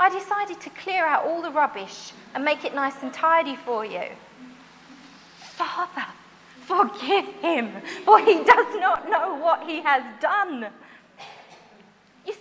I 0.00 0.10
decided 0.10 0.60
to 0.60 0.70
clear 0.70 1.06
out 1.06 1.24
all 1.24 1.42
the 1.42 1.50
rubbish 1.50 2.12
and 2.34 2.44
make 2.44 2.64
it 2.64 2.74
nice 2.74 3.02
and 3.02 3.12
tidy 3.12 3.56
for 3.56 3.84
you. 3.84 4.02
Father, 5.38 6.06
forgive 6.62 7.26
him, 7.40 7.70
for 8.04 8.18
he 8.18 8.42
does 8.42 8.80
not 8.80 9.08
know 9.08 9.36
what 9.36 9.62
he 9.62 9.80
has 9.82 10.02
done. 10.20 10.66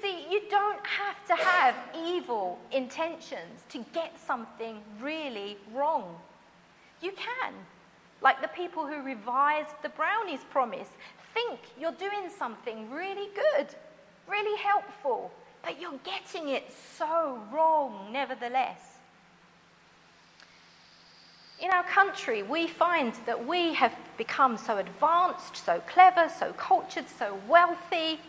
See, 0.02 0.26
you 0.32 0.42
don't 0.50 0.86
have 0.86 1.26
to 1.28 1.36
have 1.36 1.76
evil 1.96 2.58
intentions 2.72 3.62
to 3.70 3.86
get 3.94 4.18
something 4.26 4.82
really 5.00 5.58
wrong. 5.74 6.16
You 7.02 7.12
can. 7.12 7.54
Like 8.22 8.42
the 8.42 8.48
people 8.48 8.88
who 8.88 9.04
revised 9.04 9.76
the 9.84 9.90
brownies 9.90 10.42
promise, 10.50 10.88
think 11.34 11.60
you're 11.80 11.92
doing 11.92 12.30
something 12.36 12.90
really 12.90 13.30
good, 13.36 13.68
really 14.28 14.58
helpful, 14.58 15.32
but 15.64 15.80
you're 15.80 16.00
getting 16.04 16.50
it 16.50 16.72
so 16.98 17.40
wrong, 17.54 18.10
nevertheless. 18.12 18.98
In 21.60 21.70
our 21.70 21.84
country, 21.84 22.42
we 22.42 22.68
find 22.68 23.14
that 23.28 23.46
we 23.48 23.74
have 23.76 23.96
become 24.18 24.58
so 24.58 24.78
advanced, 24.78 25.58
so 25.58 25.80
clever, 25.88 26.28
so 26.28 26.54
cultured, 26.54 27.06
so 27.08 27.40
wealthy, 27.48 28.20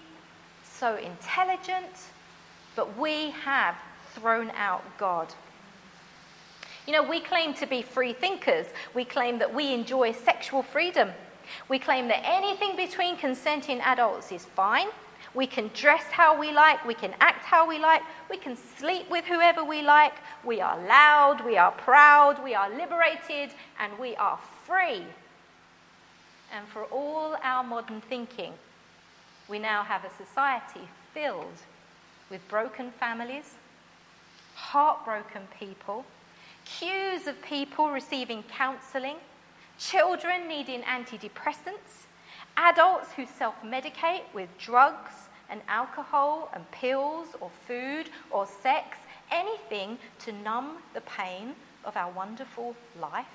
so 0.82 0.96
intelligent, 0.96 1.94
but 2.74 2.98
we 2.98 3.30
have 3.30 3.76
thrown 4.16 4.50
out 4.56 4.82
God. 4.98 5.32
You 6.88 6.92
know, 6.92 7.04
we 7.08 7.20
claim 7.20 7.54
to 7.54 7.66
be 7.68 7.82
free 7.82 8.12
thinkers. 8.12 8.66
We 8.92 9.04
claim 9.04 9.38
that 9.38 9.54
we 9.54 9.72
enjoy 9.72 10.10
sexual 10.10 10.60
freedom. 10.60 11.10
We 11.68 11.78
claim 11.78 12.08
that 12.08 12.22
anything 12.24 12.74
between 12.74 13.16
consenting 13.16 13.80
adults 13.80 14.32
is 14.32 14.44
fine. 14.44 14.88
We 15.34 15.46
can 15.46 15.70
dress 15.72 16.02
how 16.10 16.36
we 16.36 16.50
like. 16.50 16.84
We 16.84 16.94
can 16.94 17.14
act 17.20 17.44
how 17.44 17.68
we 17.68 17.78
like. 17.78 18.02
We 18.28 18.36
can 18.36 18.56
sleep 18.56 19.08
with 19.08 19.24
whoever 19.24 19.62
we 19.62 19.82
like. 19.82 20.14
We 20.44 20.60
are 20.60 20.76
loud. 20.88 21.44
We 21.46 21.58
are 21.58 21.70
proud. 21.70 22.42
We 22.42 22.56
are 22.56 22.68
liberated. 22.68 23.54
And 23.78 23.96
we 24.00 24.16
are 24.16 24.40
free. 24.66 25.04
And 26.52 26.66
for 26.72 26.82
all 26.86 27.36
our 27.40 27.62
modern 27.62 28.00
thinking, 28.00 28.54
we 29.52 29.58
now 29.58 29.82
have 29.82 30.02
a 30.02 30.24
society 30.24 30.88
filled 31.12 31.60
with 32.30 32.40
broken 32.48 32.90
families, 32.90 33.56
heartbroken 34.54 35.42
people, 35.60 36.06
queues 36.64 37.26
of 37.26 37.42
people 37.42 37.90
receiving 37.90 38.42
counseling, 38.44 39.16
children 39.78 40.48
needing 40.48 40.80
antidepressants, 40.84 42.06
adults 42.56 43.12
who 43.12 43.26
self 43.26 43.54
medicate 43.62 44.22
with 44.32 44.48
drugs 44.56 45.28
and 45.50 45.60
alcohol 45.68 46.50
and 46.54 46.64
pills 46.70 47.28
or 47.38 47.50
food 47.66 48.08
or 48.30 48.46
sex, 48.46 48.96
anything 49.30 49.98
to 50.20 50.32
numb 50.32 50.78
the 50.94 51.02
pain 51.02 51.54
of 51.84 51.94
our 51.94 52.10
wonderful 52.10 52.74
life. 52.98 53.26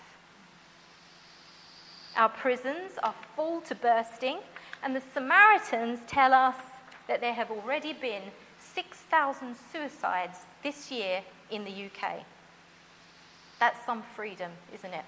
Our 2.15 2.29
prisons 2.29 2.93
are 3.03 3.13
full 3.35 3.61
to 3.61 3.75
bursting 3.75 4.39
and 4.83 4.95
the 4.95 5.01
Samaritans 5.13 5.99
tell 6.07 6.33
us 6.33 6.55
that 7.07 7.21
there 7.21 7.33
have 7.33 7.51
already 7.51 7.93
been 7.93 8.23
6,000 8.59 9.55
suicides 9.71 10.39
this 10.63 10.91
year 10.91 11.21
in 11.49 11.63
the 11.63 11.71
UK. 11.85 12.23
That's 13.59 13.83
some 13.85 14.03
freedom, 14.15 14.51
isn't 14.73 14.93
it? 14.93 15.05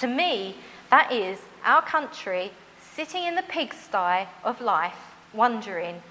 To 0.00 0.06
me, 0.06 0.56
that 0.90 1.12
is 1.12 1.38
our 1.64 1.82
country 1.82 2.50
sitting 2.80 3.24
in 3.24 3.34
the 3.34 3.42
pigsty 3.42 4.26
of 4.42 4.60
life, 4.60 5.14
wondering, 5.32 6.02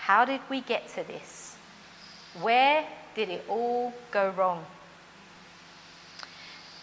how 0.00 0.24
did 0.24 0.40
we 0.48 0.60
get 0.60 0.88
to 0.88 1.04
this? 1.04 1.56
Where 2.40 2.84
did 3.14 3.28
it 3.28 3.44
all 3.48 3.92
go 4.10 4.30
wrong? 4.30 4.64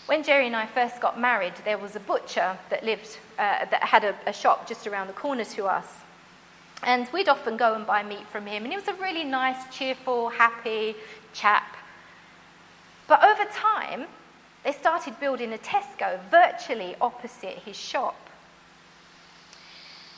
When 0.05 0.21
Jerry 0.21 0.45
and 0.45 0.55
I 0.55 0.67
first 0.67 1.01
got 1.01 1.19
married, 1.19 1.53
there 1.63 1.79
was 1.79 1.95
a 1.95 1.99
butcher 1.99 2.57
that 2.69 2.83
lived, 2.83 3.17
uh, 3.39 3.65
that 3.65 3.81
had 3.81 4.03
a, 4.03 4.15
a 4.27 4.33
shop 4.33 4.67
just 4.67 4.85
around 4.85 5.07
the 5.07 5.13
corner 5.13 5.45
to 5.45 5.65
us. 5.65 5.87
And 6.83 7.07
we'd 7.11 7.27
often 7.27 7.57
go 7.57 7.73
and 7.73 7.87
buy 7.87 8.03
meat 8.03 8.27
from 8.31 8.45
him, 8.45 8.63
and 8.63 8.71
he 8.71 8.77
was 8.77 8.87
a 8.87 8.93
really 8.93 9.23
nice, 9.23 9.57
cheerful, 9.75 10.29
happy 10.29 10.95
chap. 11.33 11.75
But 13.07 13.23
over 13.23 13.45
time, 13.51 14.05
they 14.63 14.73
started 14.73 15.19
building 15.19 15.53
a 15.53 15.57
Tesco 15.57 16.19
virtually 16.29 16.95
opposite 17.01 17.57
his 17.65 17.75
shop. 17.75 18.15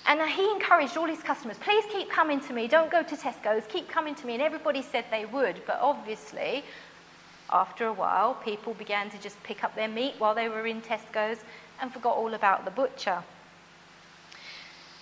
And 0.05 0.21
he 0.21 0.49
encouraged 0.51 0.97
all 0.97 1.05
his 1.05 1.21
customers, 1.21 1.57
please 1.57 1.85
keep 1.91 2.09
coming 2.09 2.41
to 2.41 2.53
me, 2.53 2.67
don't 2.67 2.91
go 2.91 3.03
to 3.03 3.15
Tesco's, 3.15 3.65
keep 3.67 3.87
coming 3.87 4.15
to 4.15 4.25
me. 4.25 4.33
And 4.33 4.41
everybody 4.41 4.81
said 4.81 5.05
they 5.11 5.25
would, 5.25 5.61
but 5.65 5.79
obviously 5.81 6.63
after 7.49 7.85
a 7.85 7.93
while, 7.93 8.33
people 8.33 8.73
began 8.73 9.09
to 9.09 9.17
just 9.17 9.41
pick 9.43 9.63
up 9.63 9.75
their 9.75 9.87
meat 9.87 10.15
while 10.17 10.35
they 10.35 10.49
were 10.49 10.67
in 10.67 10.81
Tesco's 10.81 11.39
and 11.81 11.93
forgot 11.93 12.17
all 12.17 12.33
about 12.33 12.65
the 12.65 12.71
butcher. 12.71 13.23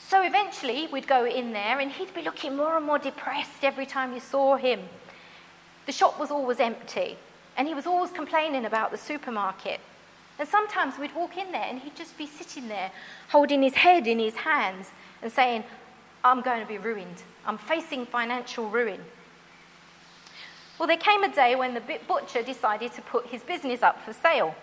So 0.07 0.21
eventually, 0.21 0.87
we'd 0.91 1.07
go 1.07 1.25
in 1.25 1.53
there 1.53 1.79
and 1.79 1.91
he'd 1.91 2.13
be 2.13 2.21
looking 2.21 2.55
more 2.55 2.77
and 2.77 2.85
more 2.85 2.99
depressed 2.99 3.63
every 3.63 3.87
time 3.87 4.13
you 4.13 4.19
saw 4.19 4.55
him. 4.55 4.81
The 5.87 5.91
shop 5.91 6.19
was 6.19 6.29
always 6.29 6.59
empty, 6.59 7.17
and 7.57 7.67
he 7.67 7.73
was 7.73 7.87
always 7.87 8.11
complaining 8.11 8.65
about 8.65 8.91
the 8.91 8.97
supermarket. 8.97 9.79
And 10.37 10.47
sometimes 10.47 10.99
we'd 10.99 11.15
walk 11.15 11.37
in 11.37 11.51
there 11.51 11.65
and 11.65 11.79
he'd 11.79 11.95
just 11.95 12.17
be 12.17 12.27
sitting 12.27 12.67
there, 12.67 12.91
holding 13.29 13.63
his 13.63 13.73
head 13.73 14.05
in 14.05 14.19
his 14.19 14.35
hands 14.35 14.91
and 15.21 15.31
saying, 15.31 15.63
I'm 16.23 16.41
going 16.41 16.61
to 16.61 16.67
be 16.67 16.77
ruined. 16.77 17.23
I'm 17.45 17.57
facing 17.57 18.05
financial 18.05 18.69
ruin. 18.69 18.99
Well, 20.77 20.87
there 20.87 20.97
came 20.97 21.23
a 21.23 21.33
day 21.33 21.55
when 21.55 21.73
the 21.73 21.99
butcher 22.07 22.41
decided 22.41 22.93
to 22.93 23.01
put 23.01 23.27
his 23.27 23.41
business 23.43 23.81
up 23.81 24.01
for 24.01 24.11
sale, 24.13 24.55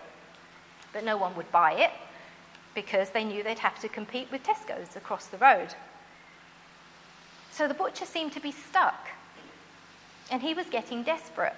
but 0.91 1.03
no 1.03 1.17
one 1.17 1.35
would 1.35 1.51
buy 1.51 1.73
it 1.73 1.91
because 2.75 3.09
they 3.09 3.23
knew 3.23 3.43
they'd 3.43 3.59
have 3.59 3.79
to 3.81 3.89
compete 3.89 4.27
with 4.31 4.43
Tesco's 4.43 4.95
across 4.95 5.27
the 5.27 5.37
road. 5.37 5.73
So 7.51 7.67
the 7.67 7.73
butcher 7.73 8.05
seemed 8.05 8.31
to 8.33 8.39
be 8.39 8.51
stuck, 8.51 9.09
and 10.31 10.41
he 10.41 10.53
was 10.53 10.67
getting 10.67 11.03
desperate. 11.03 11.55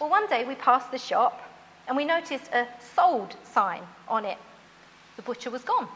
Well, 0.00 0.10
one 0.10 0.26
day 0.26 0.44
we 0.44 0.54
passed 0.54 0.90
the 0.90 0.98
shop 0.98 1.48
and 1.86 1.96
we 1.96 2.04
noticed 2.04 2.48
a 2.52 2.66
sold 2.94 3.36
sign 3.44 3.82
on 4.08 4.24
it. 4.24 4.38
The 5.16 5.22
butcher 5.22 5.50
was 5.50 5.62
gone. 5.62 5.88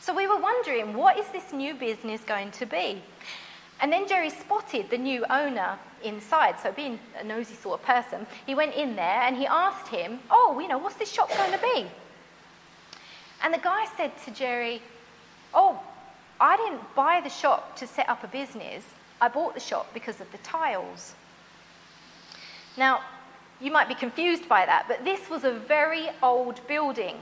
So 0.00 0.14
we 0.14 0.26
were 0.26 0.38
wondering, 0.40 0.94
what 0.94 1.18
is 1.18 1.28
this 1.28 1.52
new 1.52 1.74
business 1.74 2.22
going 2.22 2.52
to 2.52 2.66
be? 2.66 3.02
And 3.80 3.92
then 3.92 4.06
Jerry 4.06 4.30
spotted 4.30 4.90
the 4.90 4.98
new 4.98 5.24
owner 5.30 5.78
inside. 6.04 6.56
So, 6.62 6.72
being 6.72 6.98
a 7.18 7.24
nosy 7.24 7.54
sort 7.54 7.80
of 7.80 7.86
person, 7.86 8.26
he 8.46 8.54
went 8.54 8.74
in 8.74 8.96
there 8.96 9.22
and 9.22 9.36
he 9.36 9.46
asked 9.46 9.88
him, 9.88 10.20
Oh, 10.30 10.58
you 10.60 10.68
know, 10.68 10.78
what's 10.78 10.96
this 10.96 11.10
shop 11.10 11.30
going 11.30 11.52
to 11.52 11.58
be? 11.58 11.86
And 13.42 13.54
the 13.54 13.58
guy 13.58 13.86
said 13.96 14.12
to 14.24 14.30
Jerry, 14.30 14.82
Oh, 15.54 15.80
I 16.40 16.56
didn't 16.56 16.94
buy 16.94 17.20
the 17.22 17.30
shop 17.30 17.76
to 17.76 17.86
set 17.86 18.08
up 18.08 18.22
a 18.22 18.28
business. 18.28 18.84
I 19.20 19.28
bought 19.28 19.54
the 19.54 19.60
shop 19.60 19.92
because 19.92 20.20
of 20.20 20.30
the 20.32 20.38
tiles. 20.38 21.14
Now, 22.76 23.00
you 23.60 23.70
might 23.70 23.88
be 23.88 23.94
confused 23.94 24.48
by 24.48 24.64
that, 24.64 24.86
but 24.88 25.04
this 25.04 25.28
was 25.28 25.44
a 25.44 25.52
very 25.52 26.08
old 26.22 26.66
building. 26.66 27.16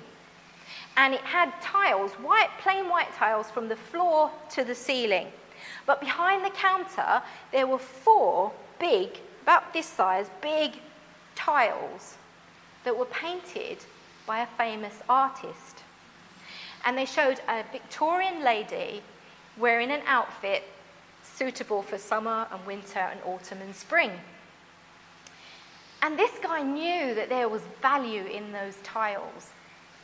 And 0.97 1.15
it 1.15 1.21
had 1.21 1.53
tiles, 1.61 2.13
white, 2.13 2.51
plain 2.61 2.89
white 2.89 3.13
tiles 3.15 3.51
from 3.51 3.69
the 3.69 3.77
floor 3.77 4.31
to 4.51 4.65
the 4.65 4.75
ceiling. 4.75 5.29
But 5.89 6.01
behind 6.01 6.45
the 6.45 6.51
counter, 6.51 7.23
there 7.51 7.67
were 7.67 7.79
four 7.79 8.53
big, 8.79 9.09
about 9.43 9.73
this 9.73 9.87
size, 9.87 10.29
big 10.43 10.73
tiles 11.35 12.17
that 12.85 12.95
were 12.95 13.07
painted 13.07 13.79
by 14.27 14.41
a 14.41 14.47
famous 14.59 15.01
artist. 15.09 15.83
And 16.85 16.99
they 16.99 17.07
showed 17.07 17.41
a 17.49 17.65
Victorian 17.73 18.45
lady 18.45 19.01
wearing 19.57 19.91
an 19.91 20.03
outfit 20.07 20.63
suitable 21.25 21.81
for 21.81 21.97
summer 21.97 22.47
and 22.53 22.67
winter 22.67 22.99
and 22.99 23.21
autumn 23.25 23.63
and 23.63 23.75
spring. 23.75 24.13
And 26.03 26.19
this 26.19 26.33
guy 26.43 26.61
knew 26.61 27.15
that 27.15 27.31
there 27.31 27.49
was 27.49 27.63
value 27.81 28.27
in 28.27 28.53
those 28.53 28.77
tiles. 28.85 29.53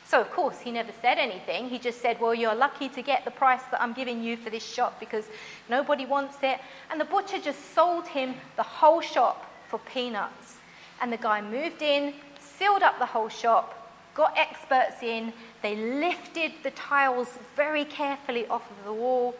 So, 0.06 0.20
of 0.20 0.30
course, 0.30 0.60
he 0.60 0.70
never 0.70 0.92
said 1.00 1.18
anything. 1.18 1.68
He 1.70 1.78
just 1.78 2.02
said, 2.02 2.20
Well, 2.20 2.34
you're 2.34 2.54
lucky 2.54 2.88
to 2.90 3.02
get 3.02 3.24
the 3.24 3.30
price 3.30 3.62
that 3.70 3.80
I'm 3.80 3.94
giving 3.94 4.22
you 4.22 4.36
for 4.36 4.50
this 4.50 4.64
shop 4.64 5.00
because 5.00 5.24
nobody 5.68 6.04
wants 6.04 6.36
it. 6.42 6.60
And 6.90 7.00
the 7.00 7.06
butcher 7.06 7.38
just 7.38 7.74
sold 7.74 8.06
him 8.06 8.34
the 8.56 8.62
whole 8.62 9.00
shop 9.00 9.50
for 9.68 9.78
peanuts. 9.78 10.58
And 11.00 11.12
the 11.12 11.16
guy 11.16 11.40
moved 11.40 11.80
in, 11.80 12.14
sealed 12.38 12.82
up 12.82 12.98
the 12.98 13.06
whole 13.06 13.30
shop, 13.30 13.90
got 14.14 14.36
experts 14.36 15.02
in. 15.02 15.32
They 15.62 15.74
lifted 15.74 16.52
the 16.62 16.70
tiles 16.72 17.38
very 17.56 17.86
carefully 17.86 18.46
off 18.48 18.70
of 18.70 18.84
the 18.84 18.92
wall. 18.92 19.34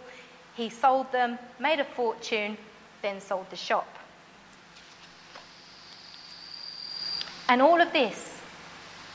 He 0.57 0.70
sold 0.70 1.12
them, 1.12 1.38
made 1.61 1.79
a 1.79 1.85
fortune, 1.85 2.57
then 3.03 3.20
sold 3.20 3.50
the 3.50 3.57
shop. 3.57 3.87
And 7.50 7.61
all 7.61 7.83
of 7.83 7.92
this 7.92 8.40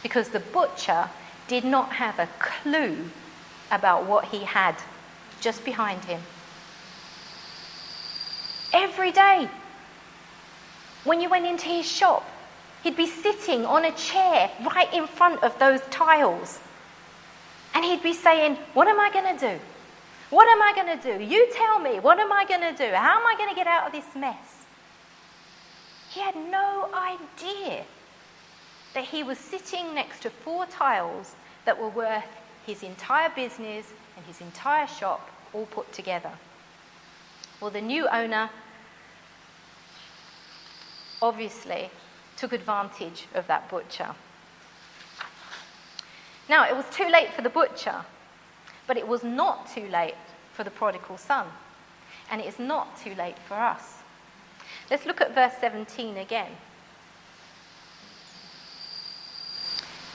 because 0.03 0.29
the 0.29 0.39
butcher 0.39 1.09
did 1.49 1.65
not 1.65 1.93
have 1.93 2.17
a 2.19 2.29
clue 2.39 3.09
about 3.69 4.05
what 4.05 4.25
he 4.25 4.45
had 4.45 4.75
just 5.41 5.65
behind 5.65 6.05
him. 6.05 6.21
Every 8.71 9.11
day, 9.11 9.49
when 11.03 11.19
you 11.19 11.27
went 11.27 11.45
into 11.45 11.65
his 11.65 11.85
shop, 11.85 12.23
he'd 12.83 12.95
be 12.95 13.07
sitting 13.07 13.65
on 13.65 13.83
a 13.83 13.91
chair 13.91 14.51
right 14.63 14.93
in 14.93 15.07
front 15.07 15.43
of 15.43 15.57
those 15.59 15.81
tiles. 15.89 16.59
And 17.73 17.83
he'd 17.83 18.03
be 18.03 18.13
saying, 18.13 18.57
What 18.73 18.87
am 18.87 18.99
I 18.99 19.09
going 19.11 19.37
to 19.37 19.39
do? 19.53 19.59
What 20.29 20.47
am 20.47 20.61
I 20.61 20.73
going 20.73 20.99
to 20.99 21.17
do? 21.17 21.23
You 21.23 21.51
tell 21.53 21.79
me, 21.79 21.99
what 21.99 22.19
am 22.19 22.31
I 22.31 22.45
going 22.45 22.61
to 22.61 22.77
do? 22.77 22.93
How 22.93 23.19
am 23.19 23.25
I 23.25 23.35
going 23.35 23.49
to 23.49 23.55
get 23.55 23.65
out 23.65 23.87
of 23.87 23.91
this 23.91 24.15
mess? 24.15 24.65
He 26.11 26.19
had 26.19 26.35
no 26.35 26.89
idea 26.93 27.85
that 28.93 29.05
he 29.05 29.23
was 29.23 29.37
sitting 29.37 29.93
next 29.93 30.21
to 30.21 30.29
four 30.29 30.65
tiles 30.65 31.35
that 31.65 31.79
were 31.79 31.89
worth 31.89 32.25
his 32.65 32.83
entire 32.83 33.29
business 33.29 33.93
and 34.15 34.25
his 34.25 34.41
entire 34.41 34.87
shop 34.87 35.29
all 35.53 35.65
put 35.65 35.91
together. 35.91 36.31
Well, 37.59 37.71
the 37.71 37.81
new 37.81 38.07
owner 38.07 38.49
obviously 41.21 41.89
took 42.37 42.53
advantage 42.53 43.27
of 43.33 43.47
that 43.47 43.69
butcher. 43.69 44.15
Now, 46.47 46.67
it 46.67 46.75
was 46.75 46.85
too 46.89 47.07
late 47.07 47.33
for 47.33 47.41
the 47.41 47.49
butcher, 47.49 48.05
but 48.87 48.97
it 48.97 49.07
was 49.07 49.23
not 49.23 49.69
too 49.69 49.87
late 49.87 50.15
for 50.53 50.63
the 50.63 50.71
prodigal 50.71 51.17
son. 51.17 51.47
And 52.31 52.41
it 52.41 52.47
is 52.47 52.59
not 52.59 52.99
too 52.99 53.13
late 53.15 53.37
for 53.47 53.55
us. 53.55 53.99
Let's 54.89 55.05
look 55.05 55.21
at 55.21 55.35
verse 55.35 55.53
17 55.59 56.17
again. 56.17 56.51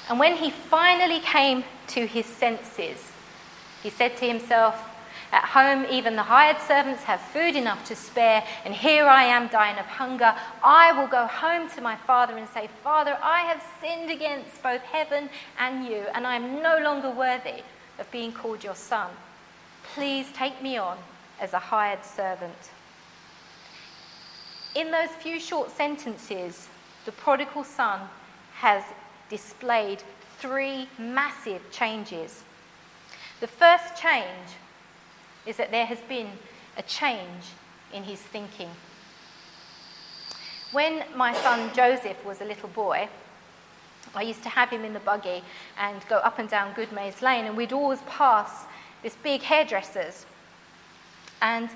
And 0.08 0.18
when 0.18 0.36
he 0.36 0.50
finally 0.50 1.20
came 1.20 1.64
to 1.88 2.06
his 2.06 2.26
senses, 2.26 3.12
he 3.82 3.90
said 3.90 4.16
to 4.18 4.26
himself, 4.26 4.82
At 5.32 5.44
home, 5.44 5.86
even 5.90 6.16
the 6.16 6.22
hired 6.22 6.60
servants 6.60 7.02
have 7.04 7.20
food 7.20 7.56
enough 7.56 7.84
to 7.86 7.96
spare, 7.96 8.44
and 8.64 8.74
here 8.74 9.06
I 9.06 9.24
am 9.24 9.48
dying 9.48 9.78
of 9.78 9.86
hunger. 9.86 10.34
I 10.62 10.92
will 10.92 11.06
go 11.06 11.26
home 11.26 11.70
to 11.70 11.80
my 11.80 11.96
father 11.96 12.36
and 12.36 12.48
say, 12.48 12.68
Father, 12.82 13.18
I 13.22 13.42
have 13.42 13.62
sinned 13.80 14.10
against 14.10 14.62
both 14.62 14.82
heaven 14.82 15.30
and 15.58 15.86
you, 15.86 16.04
and 16.14 16.26
I 16.26 16.36
am 16.36 16.62
no 16.62 16.78
longer 16.78 17.10
worthy 17.10 17.62
of 17.98 18.10
being 18.10 18.32
called 18.32 18.62
your 18.62 18.74
son. 18.74 19.10
Please 19.94 20.26
take 20.34 20.62
me 20.62 20.76
on 20.76 20.98
as 21.40 21.52
a 21.52 21.58
hired 21.58 22.04
servant. 22.04 22.70
In 24.74 24.90
those 24.90 25.10
few 25.10 25.38
short 25.38 25.70
sentences, 25.70 26.68
the 27.04 27.12
prodigal 27.12 27.64
son 27.64 28.00
has 28.56 28.82
displayed 29.28 30.02
three 30.38 30.88
massive 30.98 31.62
changes. 31.70 32.42
The 33.40 33.46
first 33.46 33.96
change 33.96 34.56
is 35.46 35.56
that 35.56 35.70
there 35.70 35.86
has 35.86 36.00
been 36.08 36.28
a 36.76 36.82
change 36.82 37.44
in 37.92 38.04
his 38.04 38.20
thinking. 38.20 38.70
When 40.72 41.04
my 41.14 41.32
son 41.34 41.70
Joseph 41.74 42.24
was 42.24 42.40
a 42.40 42.44
little 42.44 42.68
boy, 42.68 43.08
I 44.14 44.22
used 44.22 44.42
to 44.42 44.48
have 44.48 44.70
him 44.70 44.84
in 44.84 44.92
the 44.92 45.00
buggy 45.00 45.42
and 45.78 46.06
go 46.08 46.16
up 46.16 46.38
and 46.38 46.48
down 46.48 46.74
Goodmayes 46.74 47.22
Lane, 47.22 47.46
and 47.46 47.56
we'd 47.56 47.72
always 47.72 48.00
pass 48.02 48.64
this 49.02 49.16
big 49.22 49.42
hairdresser's. 49.42 50.26
And 51.42 51.68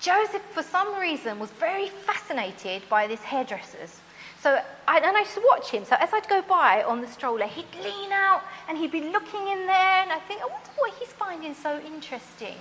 Joseph, 0.00 0.42
for 0.52 0.62
some 0.62 0.98
reason, 0.98 1.38
was 1.38 1.50
very 1.50 1.88
fascinated 1.88 2.82
by 2.88 3.06
this 3.06 3.20
hairdresser's. 3.22 4.00
So, 4.40 4.60
I, 4.86 4.98
and 4.98 5.16
I 5.16 5.20
used 5.20 5.34
to 5.34 5.42
watch 5.44 5.70
him. 5.70 5.84
So, 5.84 5.96
as 5.98 6.12
I'd 6.12 6.28
go 6.28 6.42
by 6.42 6.84
on 6.84 7.00
the 7.00 7.08
stroller, 7.08 7.46
he'd 7.46 7.66
lean 7.82 8.12
out 8.12 8.42
and 8.68 8.78
he'd 8.78 8.92
be 8.92 9.10
looking 9.10 9.48
in 9.48 9.66
there, 9.66 10.02
and 10.02 10.12
I 10.12 10.20
think, 10.20 10.40
I 10.40 10.46
wonder 10.46 10.70
what 10.76 10.94
he's 10.94 11.08
finding 11.08 11.54
so 11.54 11.80
interesting. 11.80 12.54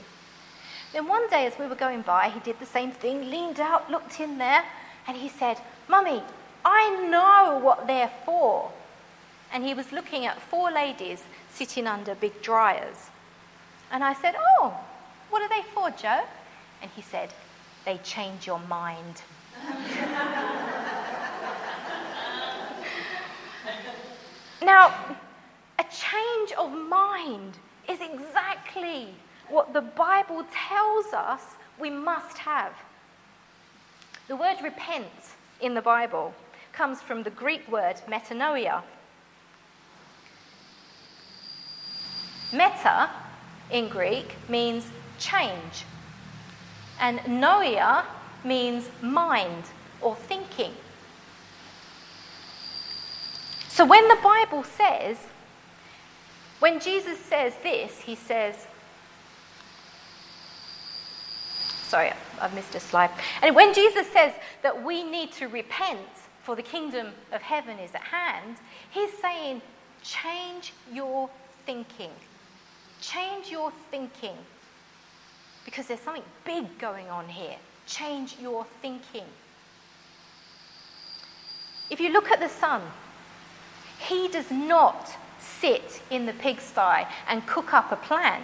Then 0.94 1.08
one 1.08 1.30
day, 1.30 1.46
as 1.46 1.60
we 1.60 1.68
were 1.68 1.76
going 1.76 2.02
by, 2.02 2.30
he 2.30 2.40
did 2.40 2.60
the 2.60 2.66
same 2.66 2.92
thing, 2.92 3.30
leaned 3.30 3.60
out, 3.60 3.92
looked 3.92 4.20
in 4.20 4.40
there, 4.40 4.64
and 5.08 5.16
he 5.16 5.30
said, 5.30 5.60
Mummy, 5.88 6.24
I 6.66 7.08
know 7.10 7.60
what 7.60 7.86
they're 7.86 8.12
for. 8.26 8.72
And 9.54 9.64
he 9.64 9.74
was 9.74 9.92
looking 9.92 10.26
at 10.26 10.42
four 10.42 10.72
ladies 10.72 11.24
sitting 11.54 11.88
under 11.88 12.16
big 12.16 12.42
dryers. 12.42 13.10
And 13.92 14.04
I 14.04 14.14
said, 14.14 14.36
Oh, 14.60 14.74
what 15.30 15.42
are 15.42 15.50
they 15.50 15.66
for, 15.74 15.92
Joe? 15.92 16.24
And 16.82 16.92
he 16.96 17.02
said, 17.02 17.34
They 17.86 17.98
change 18.04 18.48
your 18.48 18.60
mind. 18.60 19.22
now, 24.62 24.94
a 25.80 25.84
change 25.84 26.52
of 26.58 26.72
mind 26.72 27.58
is 27.90 28.00
exactly 28.02 29.10
what 29.50 29.74
the 29.74 29.82
Bible 29.82 30.46
tells 30.52 31.14
us 31.14 31.42
we 31.80 31.90
must 31.90 32.38
have. 32.38 32.74
The 34.28 34.36
word 34.36 34.58
repent 34.64 35.06
in 35.62 35.74
the 35.74 35.82
Bible 35.82 36.34
comes 36.74 37.02
from 37.02 37.24
the 37.24 37.30
Greek 37.30 37.70
word 37.72 37.96
metanoia. 38.08 38.84
Meta 42.52 43.10
in 43.72 43.90
Greek 43.90 44.36
means 44.48 44.86
change, 45.18 45.86
and 47.00 47.20
noia 47.20 48.04
means 48.44 48.90
mind 49.02 49.64
or 50.02 50.16
thinking. 50.16 50.74
So 53.68 53.86
when 53.86 54.08
the 54.08 54.18
Bible 54.24 54.64
says, 54.64 55.18
when 56.60 56.80
Jesus 56.80 57.20
says 57.20 57.54
this, 57.62 58.00
he 58.00 58.16
says, 58.16 58.68
sorry, 61.84 62.12
I've 62.42 62.54
missed 62.56 62.74
a 62.74 62.80
slide. 62.80 63.12
And 63.42 63.56
when 63.56 63.74
Jesus 63.74 64.08
says 64.12 64.34
that 64.64 64.84
we 64.84 65.04
need 65.04 65.32
to 65.34 65.48
repent 65.48 66.00
for 66.42 66.56
the 66.56 66.64
kingdom 66.64 67.10
of 67.32 67.42
heaven 67.42 67.78
is 67.78 67.94
at 67.94 68.02
hand, 68.02 68.58
he's 68.90 69.12
saying, 69.20 69.62
change 70.02 70.74
your 70.92 71.30
thinking. 71.66 72.12
Change 73.00 73.52
your 73.52 73.72
thinking 73.92 74.38
because 75.68 75.86
there's 75.86 76.00
something 76.00 76.24
big 76.46 76.80
going 76.80 77.10
on 77.10 77.28
here. 77.28 77.58
Change 77.86 78.38
your 78.42 78.66
thinking. 78.82 79.26
If 81.92 82.00
you 82.00 82.10
look 82.10 82.32
at 82.32 82.40
the 82.40 82.48
son, 82.48 82.82
he 84.00 84.30
does 84.30 84.50
not 84.50 85.18
sit 85.40 86.02
in 86.10 86.26
the 86.26 86.32
pigsty 86.32 87.06
and 87.28 87.46
cook 87.46 87.74
up 87.74 87.92
a 87.92 87.98
plan. 87.98 88.44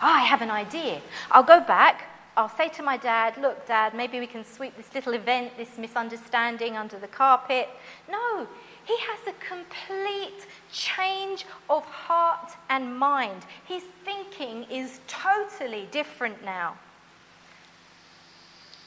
Oh, 0.00 0.06
I 0.06 0.22
have 0.22 0.40
an 0.40 0.50
idea. 0.50 1.02
I'll 1.30 1.42
go 1.42 1.60
back. 1.60 2.06
I'll 2.34 2.48
say 2.48 2.70
to 2.70 2.82
my 2.82 2.96
dad, 2.96 3.36
Look, 3.36 3.66
dad, 3.66 3.94
maybe 3.94 4.18
we 4.18 4.26
can 4.26 4.42
sweep 4.42 4.74
this 4.78 4.94
little 4.94 5.12
event, 5.12 5.58
this 5.58 5.76
misunderstanding 5.76 6.78
under 6.78 6.98
the 6.98 7.08
carpet. 7.08 7.68
No, 8.10 8.48
he 8.84 8.96
has 8.98 9.20
a 9.26 9.46
complete 9.46 10.46
change 10.72 11.46
of 11.70 11.84
heart 11.84 12.52
and 12.68 12.96
mind. 12.98 13.42
His 13.64 13.82
thinking 14.04 14.64
is 14.64 15.00
totally 15.08 15.88
different 15.90 16.44
now. 16.44 16.76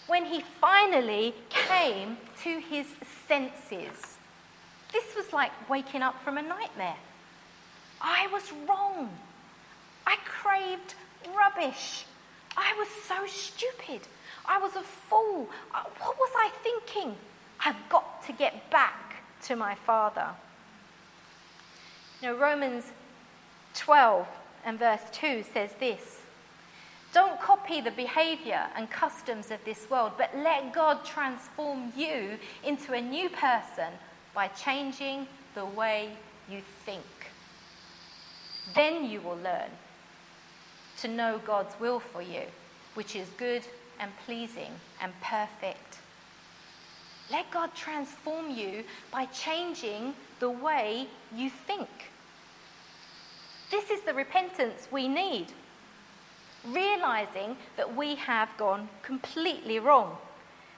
When 0.08 0.26
he 0.26 0.42
finally 0.62 1.34
came 1.50 2.18
to 2.44 2.60
his 2.60 2.88
senses, 3.28 4.18
this 4.94 5.16
was 5.16 5.34
like 5.34 5.52
waking 5.70 6.02
up 6.02 6.22
from 6.24 6.38
a 6.38 6.42
nightmare. 6.42 6.96
I 8.00 8.28
was 8.32 8.54
wrong. 8.68 9.10
I 10.06 10.18
craved 10.26 10.94
rubbish. 11.36 12.06
I 12.56 12.74
was 12.78 12.88
so 13.08 13.26
stupid. 13.28 14.08
I 14.46 14.60
was 14.60 14.76
a 14.76 14.84
fool. 14.84 15.50
Uh, 15.74 15.84
what 16.00 16.18
was 16.18 16.32
I 16.38 16.52
thinking? 16.64 17.16
I've 17.60 17.90
got 17.90 18.26
to 18.28 18.34
get 18.34 18.70
back 18.70 19.07
to 19.43 19.56
my 19.56 19.76
Father. 19.76 20.28
Now, 22.21 22.34
Romans 22.34 22.84
12 23.76 24.28
and 24.65 24.80
verse 24.80 25.02
2 25.12 25.43
says 25.54 25.71
this 25.80 26.19
Don't 27.13 27.39
copy 27.39 27.80
the 27.80 27.91
behavior 27.91 28.65
and 28.76 28.89
customs 28.89 29.52
of 29.52 29.63
this 29.65 29.89
world, 29.89 30.13
but 30.17 30.36
let 30.36 30.73
God 30.73 31.06
transform 31.06 31.93
you 31.95 32.38
into 32.63 32.93
a 32.93 33.02
new 33.02 33.30
person 33.30 33.93
by 34.34 34.47
changing 34.50 35.28
the 35.56 35.65
way 35.65 36.12
you 36.50 36.62
think. 36.86 37.06
Then 38.76 39.06
you 39.06 39.21
will 39.21 39.38
learn 39.38 39.69
to 41.00 41.08
know 41.08 41.39
God's 41.45 41.80
will 41.80 42.00
for 42.00 42.21
you, 42.21 42.43
which 42.95 43.15
is 43.15 43.28
good 43.38 43.63
and 44.00 44.12
pleasing 44.26 44.71
and 45.02 45.13
perfect. 45.21 46.00
Let 47.32 47.52
God 47.52 47.74
transform 47.76 48.52
you 48.52 48.84
by 49.12 49.26
changing 49.26 50.13
the 50.40 50.50
way 50.50 51.08
you 51.36 51.50
think. 51.50 51.90
This 53.70 53.90
is 53.90 54.02
the 54.02 54.13
repentance 54.13 54.88
we 54.92 55.08
need. 55.08 55.48
Realizing 56.66 57.58
that 57.76 57.96
we 57.96 58.16
have 58.16 58.50
gone 58.58 58.88
completely 59.04 59.80
wrong, 59.80 60.18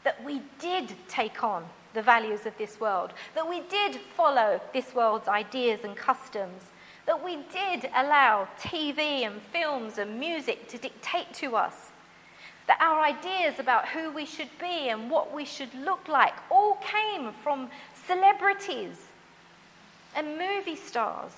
that 0.03 0.23
we 0.23 0.41
did 0.59 0.95
take 1.07 1.43
on 1.43 1.65
the 1.93 2.01
values 2.01 2.45
of 2.45 2.57
this 2.57 2.79
world, 2.79 3.13
that 3.35 3.47
we 3.47 3.61
did 3.61 3.95
follow 4.15 4.59
this 4.73 4.93
world's 4.93 5.27
ideas 5.27 5.81
and 5.83 5.95
customs, 5.95 6.63
that 7.05 7.23
we 7.23 7.37
did 7.51 7.89
allow 7.95 8.47
TV 8.59 9.25
and 9.25 9.41
films 9.51 9.97
and 9.97 10.19
music 10.19 10.67
to 10.67 10.77
dictate 10.77 11.33
to 11.33 11.55
us. 11.55 11.91
That 12.69 12.79
our 12.81 13.01
ideas 13.01 13.57
about 13.57 13.87
who 13.87 14.11
we 14.11 14.25
should 14.25 14.51
be 14.59 14.89
and 14.89 15.09
what 15.09 15.33
we 15.33 15.43
should 15.43 15.73
look 15.73 16.07
like 16.07 16.35
all 16.51 16.75
came 16.75 17.31
from 17.43 17.67
celebrities 18.05 19.07
and 20.15 20.37
movie 20.37 20.75
stars. 20.75 21.31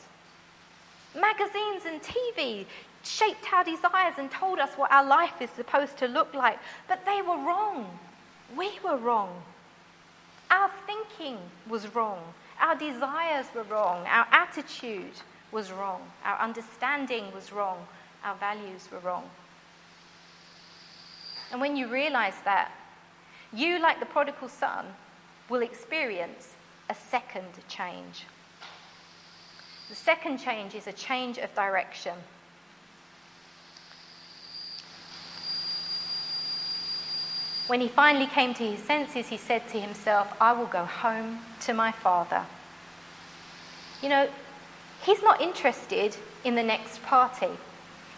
Magazines 1.16 1.84
and 1.88 2.02
TV 2.02 2.66
shaped 3.04 3.54
our 3.54 3.64
desires 3.64 4.16
and 4.18 4.30
told 4.30 4.60
us 4.60 4.72
what 4.76 4.92
our 4.92 5.06
life 5.06 5.42
is 5.42 5.50
supposed 5.52 5.96
to 6.00 6.08
look 6.10 6.34
like, 6.34 6.60
but 6.90 7.06
they 7.06 7.22
were 7.22 7.38
wrong. 7.38 7.98
We 8.58 8.70
were 8.84 8.98
wrong. 8.98 9.42
Our 10.50 10.70
thinking 10.86 11.38
was 11.70 11.96
wrong. 11.96 12.20
Our 12.60 12.76
desires 12.76 13.46
were 13.56 13.64
wrong. 13.64 14.06
Our 14.06 14.28
attitude 14.32 15.14
was 15.54 15.72
wrong. 15.72 16.02
Our 16.26 16.40
understanding 16.42 17.24
was 17.34 17.54
wrong. 17.54 17.88
Our 18.26 18.36
values 18.36 18.90
were 18.92 19.00
wrong. 19.00 19.30
And 21.52 21.60
when 21.60 21.76
you 21.76 21.88
realize 21.88 22.36
that, 22.46 22.72
you, 23.54 23.80
like 23.80 24.00
the 24.00 24.06
prodigal 24.06 24.48
son, 24.48 24.86
will 25.50 25.62
experience 25.62 26.54
a 26.90 26.96
second 26.96 27.50
change. 27.68 28.26
The 29.90 29.96
second 29.96 30.38
change 30.38 30.74
is 30.74 30.88
a 30.88 30.94
change 30.94 31.38
of 31.38 31.54
direction. 31.54 32.16
When 37.68 37.82
he 37.82 37.88
finally 37.90 38.28
came 38.28 38.54
to 38.56 38.64
his 38.64 38.80
senses, 38.82 39.28
he 39.28 39.38
said 39.38 39.68
to 39.70 39.80
himself, 39.80 40.34
I 40.42 40.54
will 40.54 40.66
go 40.66 40.86
home 40.86 41.40
to 41.62 41.74
my 41.74 41.92
father. 41.92 42.46
You 44.02 44.10
know, 44.10 44.30
he's 45.04 45.22
not 45.22 45.42
interested 45.42 46.16
in 46.44 46.56
the 46.56 46.64
next 46.64 47.02
party. 47.04 47.50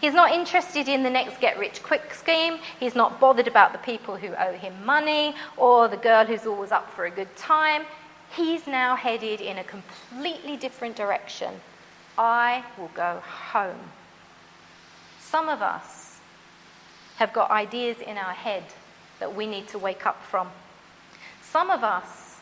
He's 0.03 0.13
not 0.13 0.33
interested 0.33 0.89
in 0.89 1.01
the 1.01 1.09
next 1.09 1.39
get 1.39 1.57
rich 1.57 1.81
quick 1.81 2.13
scheme. 2.13 2.57
He's 2.77 2.93
not 2.93 3.21
bothered 3.21 3.47
about 3.47 3.71
the 3.71 3.77
people 3.77 4.17
who 4.17 4.35
owe 4.35 4.51
him 4.51 4.83
money 4.83 5.33
or 5.55 5.87
the 5.87 5.95
girl 5.95 6.25
who's 6.25 6.45
always 6.45 6.73
up 6.73 6.91
for 6.91 7.05
a 7.05 7.09
good 7.09 7.33
time. 7.37 7.83
He's 8.35 8.67
now 8.67 8.97
headed 8.97 9.39
in 9.39 9.59
a 9.59 9.63
completely 9.63 10.57
different 10.57 10.97
direction. 10.97 11.53
I 12.17 12.65
will 12.77 12.91
go 12.93 13.21
home. 13.23 13.79
Some 15.21 15.47
of 15.47 15.61
us 15.61 16.19
have 17.15 17.31
got 17.31 17.49
ideas 17.49 18.01
in 18.05 18.17
our 18.17 18.33
head 18.33 18.65
that 19.21 19.33
we 19.33 19.47
need 19.47 19.69
to 19.69 19.79
wake 19.79 20.05
up 20.05 20.21
from. 20.25 20.49
Some 21.41 21.71
of 21.71 21.81
us 21.81 22.41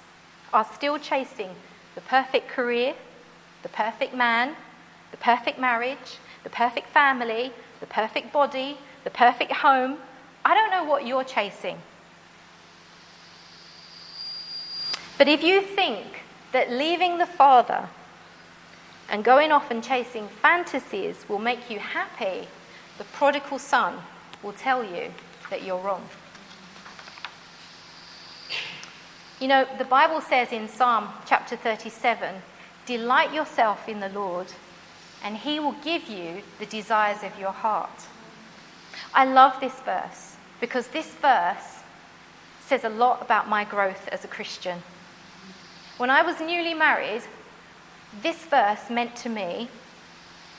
are 0.51 0.65
still 0.73 0.97
chasing 0.97 1.51
the 1.93 2.01
perfect 2.01 2.47
career, 2.47 2.95
the 3.61 3.69
perfect 3.69 4.15
man, 4.15 4.55
the 5.11 5.17
perfect 5.17 5.59
marriage, 5.59 6.17
the 6.43 6.49
perfect 6.49 6.87
family, 6.87 7.51
the 7.79 7.85
perfect 7.85 8.31
body, 8.31 8.77
the 9.03 9.09
perfect 9.09 9.51
home. 9.51 9.97
I 10.43 10.53
don't 10.53 10.71
know 10.71 10.83
what 10.83 11.05
you're 11.05 11.23
chasing. 11.23 11.77
But 15.17 15.27
if 15.27 15.43
you 15.43 15.61
think 15.61 16.23
that 16.51 16.71
leaving 16.71 17.17
the 17.17 17.25
Father 17.25 17.89
and 19.09 19.23
going 19.23 19.51
off 19.51 19.69
and 19.69 19.83
chasing 19.83 20.27
fantasies 20.27 21.25
will 21.29 21.39
make 21.39 21.69
you 21.69 21.79
happy, 21.79 22.47
the 22.97 23.03
prodigal 23.03 23.59
son 23.59 23.95
will 24.41 24.53
tell 24.53 24.83
you 24.83 25.11
that 25.49 25.63
you're 25.63 25.79
wrong. 25.79 26.07
You 29.39 29.47
know, 29.47 29.67
the 29.77 29.85
Bible 29.85 30.21
says 30.21 30.51
in 30.51 30.67
Psalm 30.67 31.09
chapter 31.25 31.55
37 31.55 32.35
Delight 32.85 33.33
yourself 33.33 33.87
in 33.87 33.99
the 33.99 34.09
Lord, 34.09 34.47
and 35.23 35.37
he 35.37 35.59
will 35.59 35.75
give 35.83 36.07
you 36.07 36.41
the 36.59 36.65
desires 36.65 37.23
of 37.23 37.39
your 37.39 37.51
heart. 37.51 38.07
I 39.13 39.25
love 39.25 39.59
this 39.59 39.79
verse 39.81 40.35
because 40.59 40.87
this 40.87 41.07
verse 41.07 41.79
says 42.65 42.83
a 42.83 42.89
lot 42.89 43.21
about 43.21 43.49
my 43.49 43.63
growth 43.63 44.07
as 44.09 44.23
a 44.23 44.27
Christian. 44.27 44.81
When 45.97 46.09
I 46.09 46.21
was 46.21 46.39
newly 46.39 46.73
married, 46.73 47.23
this 48.21 48.37
verse 48.45 48.89
meant 48.89 49.15
to 49.17 49.29
me 49.29 49.69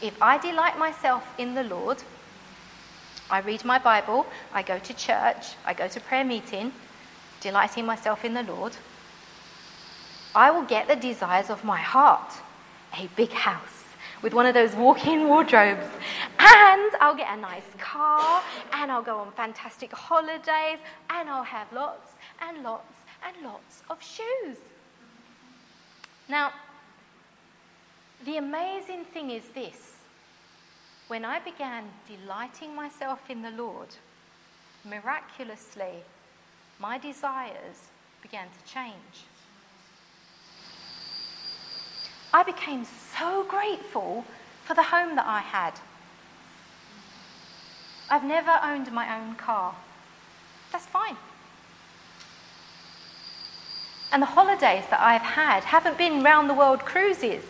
if 0.01 0.21
I 0.21 0.39
delight 0.39 0.79
myself 0.79 1.27
in 1.39 1.55
the 1.55 1.63
Lord, 1.63 2.03
I 3.31 3.41
read 3.41 3.65
my 3.65 3.79
Bible, 3.79 4.27
I 4.53 4.63
go 4.63 4.79
to 4.79 4.95
church, 4.95 5.55
I 5.65 5.75
go 5.75 5.89
to 5.89 6.01
prayer 6.01 6.25
meeting, 6.25 6.73
delighting 7.41 7.87
myself 7.87 8.25
in 8.25 8.35
the 8.35 8.43
Lord, 8.43 8.77
I 10.35 10.51
will 10.51 10.65
get 10.65 10.89
the 10.89 10.97
desires 10.97 11.51
of 11.51 11.65
my 11.65 11.79
heart 11.79 12.33
a 12.99 13.07
big 13.17 13.31
house 13.31 13.82
with 14.23 14.35
one 14.35 14.47
of 14.47 14.55
those 14.55 14.75
walk 14.75 15.07
in 15.07 15.29
wardrobes, 15.29 15.87
and 16.39 16.93
I'll 17.01 17.17
get 17.17 17.37
a 17.37 17.41
nice 17.41 17.71
car, 17.79 18.43
and 18.73 18.91
I'll 18.91 19.03
go 19.03 19.19
on 19.19 19.33
fantastic 19.33 19.93
holidays, 19.93 20.79
and 21.11 21.29
I'll 21.29 21.43
have 21.43 21.73
lots 21.73 22.13
and 22.41 22.63
lots 22.63 22.95
and 23.27 23.45
lots 23.45 23.83
of 23.91 24.03
shoes. 24.03 24.59
Now, 26.29 26.53
the 28.25 28.37
amazing 28.37 29.05
thing 29.07 29.31
is 29.31 29.43
this 29.55 29.97
when 31.09 31.25
I 31.25 31.41
began 31.41 31.85
delighting 32.07 32.75
myself 32.75 33.29
in 33.29 33.43
the 33.43 33.51
Lord, 33.51 33.89
miraculously, 34.85 36.05
my 36.79 36.97
desires 36.97 37.91
began 38.23 38.47
to 38.47 38.73
change. 38.73 39.27
I 42.33 42.43
became 42.43 42.87
so 43.19 43.45
grateful 43.45 44.25
for 44.65 44.75
the 44.75 44.83
home 44.83 45.17
that 45.17 45.27
I 45.27 45.41
had. 45.41 45.75
I've 48.11 48.25
never 48.25 48.59
owned 48.63 48.91
my 48.93 49.19
own 49.19 49.35
car. 49.35 49.75
That's 50.71 50.87
fine. 50.87 51.17
And 54.13 54.21
the 54.21 54.27
holidays 54.27 54.85
that 54.91 55.01
I've 55.01 55.23
had 55.23 55.65
haven't 55.65 55.97
been 55.97 56.23
round 56.23 56.49
the 56.49 56.55
world 56.55 56.81
cruises, 56.81 57.45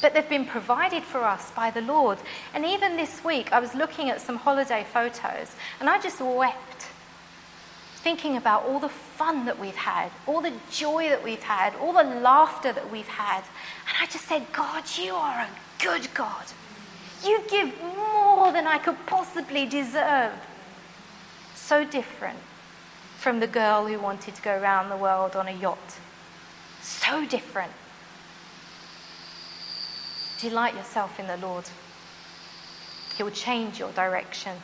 but 0.00 0.14
they've 0.14 0.28
been 0.28 0.46
provided 0.46 1.02
for 1.02 1.24
us 1.24 1.50
by 1.52 1.70
the 1.70 1.82
Lord. 1.82 2.18
And 2.54 2.64
even 2.64 2.96
this 2.96 3.22
week, 3.22 3.52
I 3.52 3.60
was 3.60 3.74
looking 3.74 4.08
at 4.08 4.20
some 4.20 4.36
holiday 4.36 4.84
photos 4.92 5.54
and 5.80 5.90
I 5.90 6.00
just 6.00 6.20
wept 6.20 6.88
thinking 7.96 8.36
about 8.36 8.64
all 8.64 8.78
the 8.78 8.90
fun 9.16 9.46
that 9.46 9.58
we've 9.58 9.74
had, 9.74 10.10
all 10.26 10.40
the 10.40 10.52
joy 10.70 11.08
that 11.08 11.22
we've 11.22 11.42
had, 11.42 11.74
all 11.76 11.92
the 11.92 12.04
laughter 12.04 12.72
that 12.72 12.90
we've 12.90 13.08
had. 13.08 13.42
And 13.88 13.96
I 14.00 14.06
just 14.06 14.26
said, 14.26 14.46
God, 14.52 14.84
you 14.96 15.14
are 15.14 15.40
a 15.40 15.48
good 15.82 16.08
God. 16.14 16.44
You 17.24 17.40
give 17.48 17.72
more 17.96 18.52
than 18.52 18.66
I 18.66 18.78
could 18.78 18.96
possibly 19.06 19.66
deserve. 19.66 20.32
So 21.54 21.84
different 21.84 22.38
from 23.18 23.40
the 23.40 23.46
girl 23.46 23.86
who 23.86 23.98
wanted 23.98 24.34
to 24.34 24.42
go 24.42 24.56
around 24.56 24.90
the 24.90 24.96
world 24.96 25.34
on 25.34 25.48
a 25.48 25.52
yacht. 25.52 25.98
So 26.82 27.24
different. 27.26 27.72
Delight 30.40 30.74
yourself 30.74 31.18
in 31.18 31.26
the 31.26 31.38
Lord. 31.38 31.64
He 33.16 33.22
will 33.22 33.30
change 33.30 33.78
your 33.78 33.90
direction. 33.92 34.56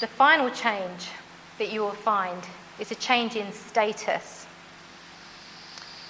The 0.00 0.06
final 0.06 0.50
change 0.50 1.08
that 1.58 1.72
you 1.72 1.80
will 1.80 1.90
find 1.90 2.42
is 2.78 2.90
a 2.90 2.94
change 2.94 3.36
in 3.36 3.52
status. 3.52 4.46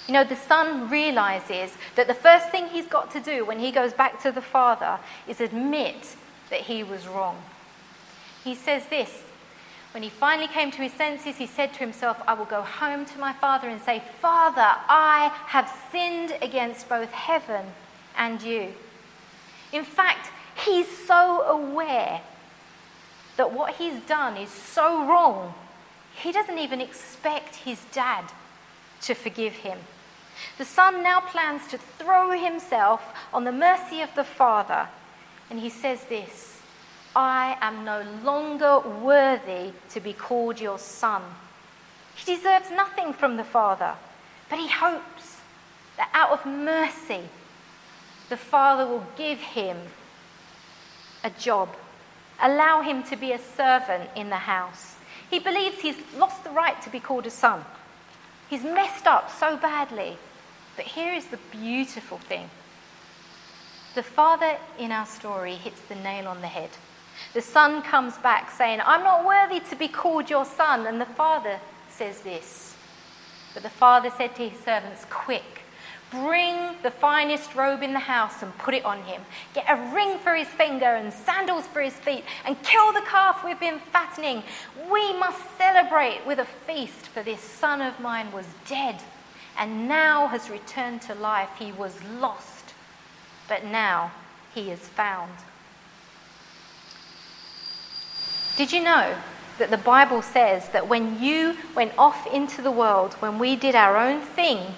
You 0.07 0.13
know, 0.13 0.23
the 0.23 0.35
son 0.35 0.89
realizes 0.89 1.75
that 1.95 2.07
the 2.07 2.13
first 2.13 2.49
thing 2.49 2.67
he's 2.67 2.87
got 2.87 3.11
to 3.11 3.19
do 3.19 3.45
when 3.45 3.59
he 3.59 3.71
goes 3.71 3.93
back 3.93 4.21
to 4.23 4.31
the 4.31 4.41
father 4.41 4.99
is 5.27 5.41
admit 5.41 6.15
that 6.49 6.61
he 6.61 6.83
was 6.83 7.07
wrong. 7.07 7.37
He 8.43 8.55
says 8.55 8.85
this 8.89 9.23
when 9.91 10.03
he 10.03 10.09
finally 10.09 10.47
came 10.47 10.69
to 10.71 10.83
his 10.83 10.93
senses, 10.93 11.37
he 11.37 11.47
said 11.47 11.73
to 11.73 11.79
himself, 11.79 12.21
I 12.27 12.35
will 12.35 12.45
go 12.45 12.61
home 12.61 13.05
to 13.05 13.17
my 13.17 13.33
father 13.33 13.67
and 13.69 13.81
say, 13.81 14.03
Father, 14.21 14.61
I 14.61 15.31
have 15.47 15.71
sinned 15.91 16.37
against 16.43 16.87
both 16.87 17.11
heaven 17.11 17.65
and 18.15 18.39
you. 18.41 18.73
In 19.73 19.83
fact, 19.83 20.29
he's 20.63 20.87
so 20.87 21.41
aware 21.41 22.21
that 23.39 23.53
what 23.53 23.75
he's 23.75 24.01
done 24.01 24.35
is 24.35 24.49
so 24.49 25.07
wrong, 25.07 25.53
he 26.21 26.33
doesn't 26.33 26.59
even 26.59 26.81
expect 26.81 27.55
his 27.55 27.79
dad 27.93 28.25
to 28.99 29.13
forgive 29.13 29.53
him. 29.53 29.79
The 30.57 30.65
son 30.65 31.01
now 31.03 31.21
plans 31.21 31.65
to 31.67 31.77
throw 31.77 32.31
himself 32.31 33.01
on 33.33 33.45
the 33.45 33.53
mercy 33.53 34.01
of 34.01 34.13
the 34.13 34.25
father, 34.25 34.89
and 35.49 35.57
he 35.57 35.69
says 35.69 36.03
this 36.09 36.61
I 37.15 37.57
am 37.61 37.85
no 37.85 38.03
longer 38.25 38.79
worthy 38.79 39.71
to 39.91 40.01
be 40.01 40.11
called 40.11 40.59
your 40.59 40.77
son. 40.77 41.21
He 42.17 42.35
deserves 42.35 42.69
nothing 42.71 43.13
from 43.13 43.37
the 43.37 43.45
father, 43.45 43.93
but 44.49 44.59
he 44.59 44.67
hopes 44.67 45.37
that 45.95 46.09
out 46.13 46.31
of 46.31 46.45
mercy, 46.45 47.21
the 48.27 48.35
father 48.35 48.85
will 48.85 49.07
give 49.15 49.39
him 49.39 49.77
a 51.23 51.29
job 51.29 51.69
Allow 52.41 52.81
him 52.81 53.03
to 53.03 53.15
be 53.15 53.31
a 53.31 53.39
servant 53.39 54.09
in 54.15 54.29
the 54.29 54.35
house. 54.35 54.95
He 55.29 55.39
believes 55.39 55.79
he's 55.79 55.97
lost 56.17 56.43
the 56.43 56.49
right 56.49 56.81
to 56.81 56.89
be 56.89 56.99
called 56.99 57.25
a 57.25 57.29
son. 57.29 57.65
He's 58.49 58.63
messed 58.63 59.07
up 59.07 59.29
so 59.29 59.57
badly. 59.57 60.17
But 60.75 60.85
here 60.85 61.13
is 61.13 61.27
the 61.27 61.39
beautiful 61.51 62.17
thing 62.17 62.49
the 63.95 64.03
father 64.03 64.57
in 64.77 64.91
our 64.91 65.05
story 65.05 65.55
hits 65.55 65.81
the 65.81 65.95
nail 65.95 66.27
on 66.27 66.41
the 66.41 66.47
head. 66.47 66.69
The 67.33 67.41
son 67.41 67.81
comes 67.81 68.17
back 68.19 68.51
saying, 68.51 68.79
I'm 68.85 69.03
not 69.03 69.25
worthy 69.25 69.59
to 69.59 69.75
be 69.75 69.87
called 69.87 70.29
your 70.29 70.45
son. 70.45 70.87
And 70.87 71.01
the 71.01 71.05
father 71.05 71.59
says 71.89 72.21
this. 72.21 72.75
But 73.53 73.63
the 73.63 73.69
father 73.69 74.09
said 74.15 74.35
to 74.35 74.47
his 74.47 74.59
servants, 74.63 75.05
Quick, 75.09 75.58
bring 76.11 76.75
the 76.81 76.91
finest 76.91 77.55
robe 77.55 77.83
in 77.83 77.93
the 77.93 77.99
house 77.99 78.41
and 78.41 78.57
put 78.57 78.73
it 78.73 78.85
on 78.85 79.01
him. 79.03 79.21
Get 79.53 79.65
a 79.67 79.75
ring 79.93 80.17
for 80.19 80.35
his 80.35 80.47
finger 80.47 80.85
and 80.85 81.13
sandals 81.13 81.67
for 81.67 81.81
his 81.81 81.93
feet, 81.93 82.23
and 82.45 82.61
kill 82.63 82.91
the 82.93 83.01
calf 83.01 83.43
we've 83.43 83.59
been 83.59 83.79
fattening. 83.91 84.43
We 84.91 85.17
must 85.17 85.41
celebrate 85.57 86.25
with 86.25 86.39
a 86.39 86.45
feast, 86.45 87.07
for 87.07 87.21
this 87.23 87.41
son 87.41 87.81
of 87.81 87.99
mine 87.99 88.31
was 88.31 88.45
dead 88.67 89.01
and 89.57 89.89
now 89.89 90.27
has 90.27 90.49
returned 90.49 91.01
to 91.03 91.13
life. 91.13 91.49
He 91.59 91.73
was 91.73 92.01
lost, 92.03 92.73
but 93.47 93.65
now 93.65 94.11
he 94.55 94.71
is 94.71 94.79
found. 94.79 95.33
Did 98.55 98.71
you 98.71 98.81
know 98.81 99.15
that 99.57 99.69
the 99.69 99.77
Bible 99.77 100.21
says 100.21 100.69
that 100.69 100.87
when 100.87 101.21
you 101.21 101.57
went 101.75 101.91
off 101.97 102.25
into 102.33 102.61
the 102.61 102.71
world, 102.71 103.13
when 103.15 103.37
we 103.37 103.57
did 103.57 103.75
our 103.75 103.97
own 103.97 104.21
thing, 104.21 104.75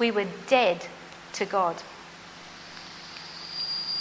we 0.00 0.10
were 0.10 0.26
dead 0.48 0.84
to 1.34 1.44
God? 1.44 1.76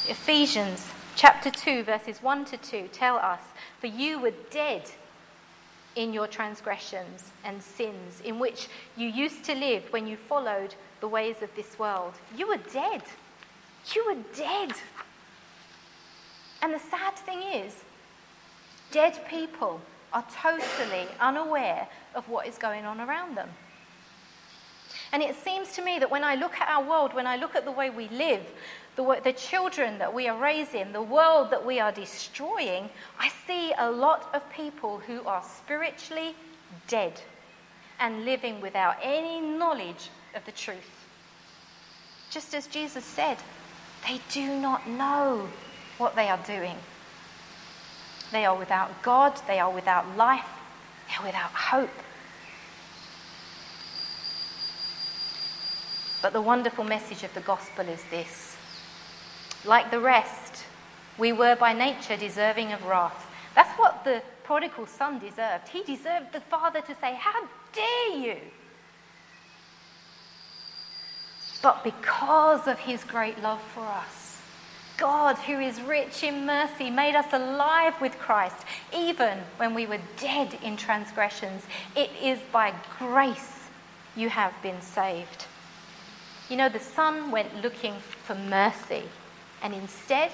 Ephesians 0.07 0.87
chapter 1.15 1.51
2, 1.51 1.83
verses 1.83 2.23
1 2.23 2.45
to 2.45 2.57
2 2.57 2.89
tell 2.91 3.17
us, 3.17 3.41
For 3.79 3.85
you 3.87 4.19
were 4.19 4.33
dead 4.49 4.89
in 5.95 6.11
your 6.13 6.25
transgressions 6.25 7.31
and 7.43 7.61
sins, 7.61 8.21
in 8.25 8.39
which 8.39 8.67
you 8.97 9.07
used 9.07 9.43
to 9.43 9.53
live 9.53 9.83
when 9.91 10.07
you 10.07 10.17
followed 10.17 10.73
the 11.01 11.07
ways 11.07 11.43
of 11.43 11.53
this 11.55 11.77
world. 11.77 12.13
You 12.35 12.47
were 12.47 12.63
dead. 12.73 13.03
You 13.93 14.05
were 14.07 14.23
dead. 14.35 14.71
And 16.63 16.73
the 16.73 16.79
sad 16.79 17.15
thing 17.17 17.43
is, 17.43 17.83
Dead 18.91 19.19
people 19.29 19.81
are 20.13 20.25
totally 20.41 21.07
unaware 21.19 21.87
of 22.15 22.27
what 22.27 22.47
is 22.47 22.57
going 22.57 22.85
on 22.85 22.99
around 22.99 23.35
them. 23.35 23.49
And 25.11 25.23
it 25.23 25.35
seems 25.43 25.73
to 25.73 25.83
me 25.83 25.97
that 25.99 26.11
when 26.11 26.23
I 26.23 26.35
look 26.35 26.55
at 26.59 26.69
our 26.69 26.87
world, 26.87 27.13
when 27.13 27.25
I 27.25 27.35
look 27.35 27.55
at 27.55 27.65
the 27.65 27.71
way 27.71 27.89
we 27.89 28.07
live, 28.09 28.45
the, 28.95 29.19
the 29.23 29.33
children 29.33 29.97
that 29.97 30.13
we 30.13 30.27
are 30.27 30.37
raising, 30.37 30.91
the 30.91 31.01
world 31.01 31.49
that 31.51 31.65
we 31.65 31.79
are 31.79 31.91
destroying, 31.91 32.89
I 33.19 33.29
see 33.47 33.73
a 33.77 33.89
lot 33.89 34.29
of 34.33 34.47
people 34.51 34.99
who 34.99 35.21
are 35.23 35.43
spiritually 35.43 36.35
dead 36.87 37.19
and 37.99 38.23
living 38.23 38.61
without 38.61 38.97
any 39.01 39.41
knowledge 39.41 40.09
of 40.35 40.45
the 40.45 40.51
truth. 40.51 41.07
Just 42.29 42.53
as 42.53 42.67
Jesus 42.67 43.03
said, 43.03 43.37
they 44.07 44.21
do 44.31 44.59
not 44.59 44.87
know 44.87 45.49
what 45.97 46.15
they 46.15 46.29
are 46.29 46.39
doing. 46.45 46.75
They 48.31 48.45
are 48.45 48.57
without 48.57 49.01
God, 49.01 49.39
they 49.47 49.59
are 49.59 49.71
without 49.71 50.15
life, 50.15 50.45
they 51.07 51.15
are 51.15 51.25
without 51.25 51.51
hope. 51.51 51.89
But 56.21 56.33
the 56.33 56.41
wonderful 56.41 56.83
message 56.83 57.23
of 57.23 57.33
the 57.33 57.41
gospel 57.41 57.87
is 57.87 58.03
this 58.09 58.57
like 59.65 59.91
the 59.91 59.99
rest, 59.99 60.63
we 61.17 61.33
were 61.33 61.55
by 61.55 61.73
nature 61.73 62.15
deserving 62.15 62.71
of 62.71 62.85
wrath. 62.85 63.27
That's 63.55 63.77
what 63.77 64.03
the 64.03 64.21
prodigal 64.43 64.87
son 64.87 65.19
deserved. 65.19 65.67
He 65.67 65.83
deserved 65.83 66.31
the 66.31 66.39
father 66.39 66.81
to 66.81 66.95
say, 66.95 67.15
How 67.15 67.47
dare 67.73 68.17
you! 68.17 68.37
But 71.61 71.83
because 71.83 72.67
of 72.67 72.79
his 72.79 73.03
great 73.03 73.41
love 73.41 73.61
for 73.73 73.81
us, 73.81 74.41
God, 74.97 75.35
who 75.37 75.59
is 75.59 75.81
rich 75.81 76.23
in 76.23 76.45
mercy, 76.45 76.89
made 76.89 77.15
us 77.15 77.33
alive 77.33 77.99
with 77.99 78.17
Christ, 78.17 78.65
even 78.93 79.39
when 79.57 79.73
we 79.73 79.85
were 79.85 79.99
dead 80.17 80.57
in 80.63 80.77
transgressions. 80.77 81.63
It 81.95 82.09
is 82.21 82.39
by 82.51 82.73
grace 82.97 83.67
you 84.15 84.29
have 84.29 84.53
been 84.61 84.81
saved. 84.81 85.45
You 86.49 86.57
know, 86.57 86.69
the 86.69 86.79
son 86.79 87.29
went 87.29 87.61
looking 87.61 87.93
for 87.99 88.33
mercy, 88.33 89.03
and 89.61 89.73
instead, 89.73 90.31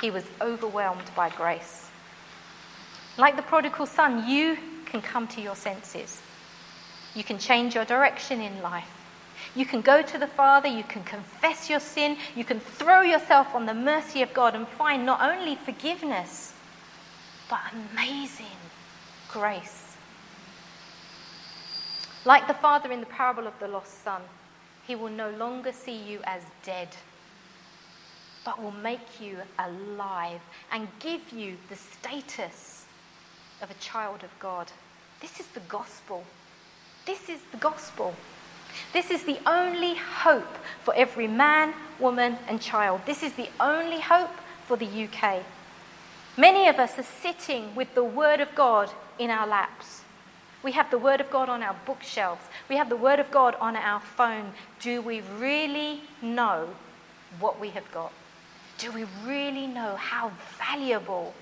he 0.00 0.10
was 0.10 0.24
overwhelmed 0.40 1.10
by 1.14 1.30
grace. 1.30 1.88
Like 3.16 3.36
the 3.36 3.42
prodigal 3.42 3.86
son, 3.86 4.28
you 4.28 4.58
can 4.86 5.00
come 5.00 5.28
to 5.28 5.40
your 5.40 5.56
senses. 5.56 6.20
You 7.14 7.24
can 7.24 7.38
change 7.38 7.74
your 7.74 7.84
direction 7.84 8.40
in 8.40 8.60
life. 8.60 8.90
You 9.54 9.66
can 9.66 9.82
go 9.82 10.02
to 10.02 10.18
the 10.18 10.26
Father, 10.26 10.68
you 10.68 10.84
can 10.84 11.04
confess 11.04 11.70
your 11.70 11.80
sin, 11.80 12.16
you 12.34 12.44
can 12.44 12.60
throw 12.60 13.02
yourself 13.02 13.54
on 13.54 13.66
the 13.66 13.74
mercy 13.74 14.22
of 14.22 14.34
God 14.34 14.54
and 14.54 14.66
find 14.66 15.06
not 15.06 15.20
only 15.22 15.54
forgiveness, 15.54 16.52
but 17.48 17.60
amazing 17.92 18.46
grace. 19.28 19.96
Like 22.24 22.46
the 22.46 22.54
Father 22.54 22.90
in 22.92 23.00
the 23.00 23.06
parable 23.06 23.46
of 23.46 23.58
the 23.58 23.68
lost 23.68 24.02
son, 24.02 24.22
he 24.88 24.96
will 24.96 25.10
no 25.10 25.28
longer 25.30 25.70
see 25.70 25.96
you 25.96 26.18
as 26.24 26.40
dead, 26.64 26.88
but 28.42 28.60
will 28.60 28.72
make 28.72 29.20
you 29.20 29.36
alive 29.58 30.40
and 30.72 30.88
give 30.98 31.30
you 31.30 31.58
the 31.68 31.76
status 31.76 32.86
of 33.60 33.70
a 33.70 33.74
child 33.74 34.24
of 34.24 34.30
God. 34.40 34.72
This 35.20 35.40
is 35.40 35.46
the 35.48 35.60
gospel. 35.60 36.24
This 37.04 37.28
is 37.28 37.40
the 37.52 37.58
gospel. 37.58 38.14
This 38.94 39.10
is 39.10 39.24
the 39.24 39.38
only 39.46 39.94
hope 39.94 40.56
for 40.82 40.94
every 40.94 41.28
man, 41.28 41.74
woman, 42.00 42.38
and 42.48 42.58
child. 42.58 43.02
This 43.04 43.22
is 43.22 43.34
the 43.34 43.50
only 43.60 44.00
hope 44.00 44.34
for 44.66 44.78
the 44.78 44.86
UK. 44.86 45.42
Many 46.38 46.66
of 46.66 46.76
us 46.78 46.98
are 46.98 47.02
sitting 47.02 47.74
with 47.74 47.94
the 47.94 48.04
Word 48.04 48.40
of 48.40 48.54
God 48.54 48.90
in 49.18 49.28
our 49.28 49.46
laps. 49.46 50.02
We 50.62 50.72
have 50.72 50.90
the 50.90 50.98
Word 50.98 51.20
of 51.20 51.30
God 51.30 51.48
on 51.48 51.62
our 51.62 51.76
bookshelves. 51.86 52.44
We 52.68 52.76
have 52.76 52.88
the 52.88 52.96
Word 52.96 53.20
of 53.20 53.30
God 53.30 53.54
on 53.60 53.76
our 53.76 54.00
phone. 54.00 54.52
Do 54.80 55.00
we 55.00 55.20
really 55.38 56.02
know 56.20 56.68
what 57.38 57.60
we 57.60 57.70
have 57.70 57.90
got? 57.92 58.12
Do 58.78 58.90
we 58.92 59.04
really 59.24 59.66
know 59.66 59.96
how 59.96 60.32
valuable 60.58 61.34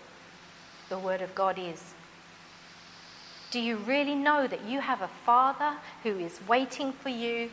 the 0.88 0.98
Word 0.98 1.22
of 1.22 1.34
God 1.34 1.58
is? 1.58 1.94
Do 3.50 3.60
you 3.60 3.76
really 3.76 4.14
know 4.14 4.46
that 4.46 4.64
you 4.64 4.80
have 4.80 5.02
a 5.02 5.10
Father 5.24 5.74
who 6.02 6.18
is 6.18 6.40
waiting 6.46 6.92
for 6.92 7.08
you 7.08 7.50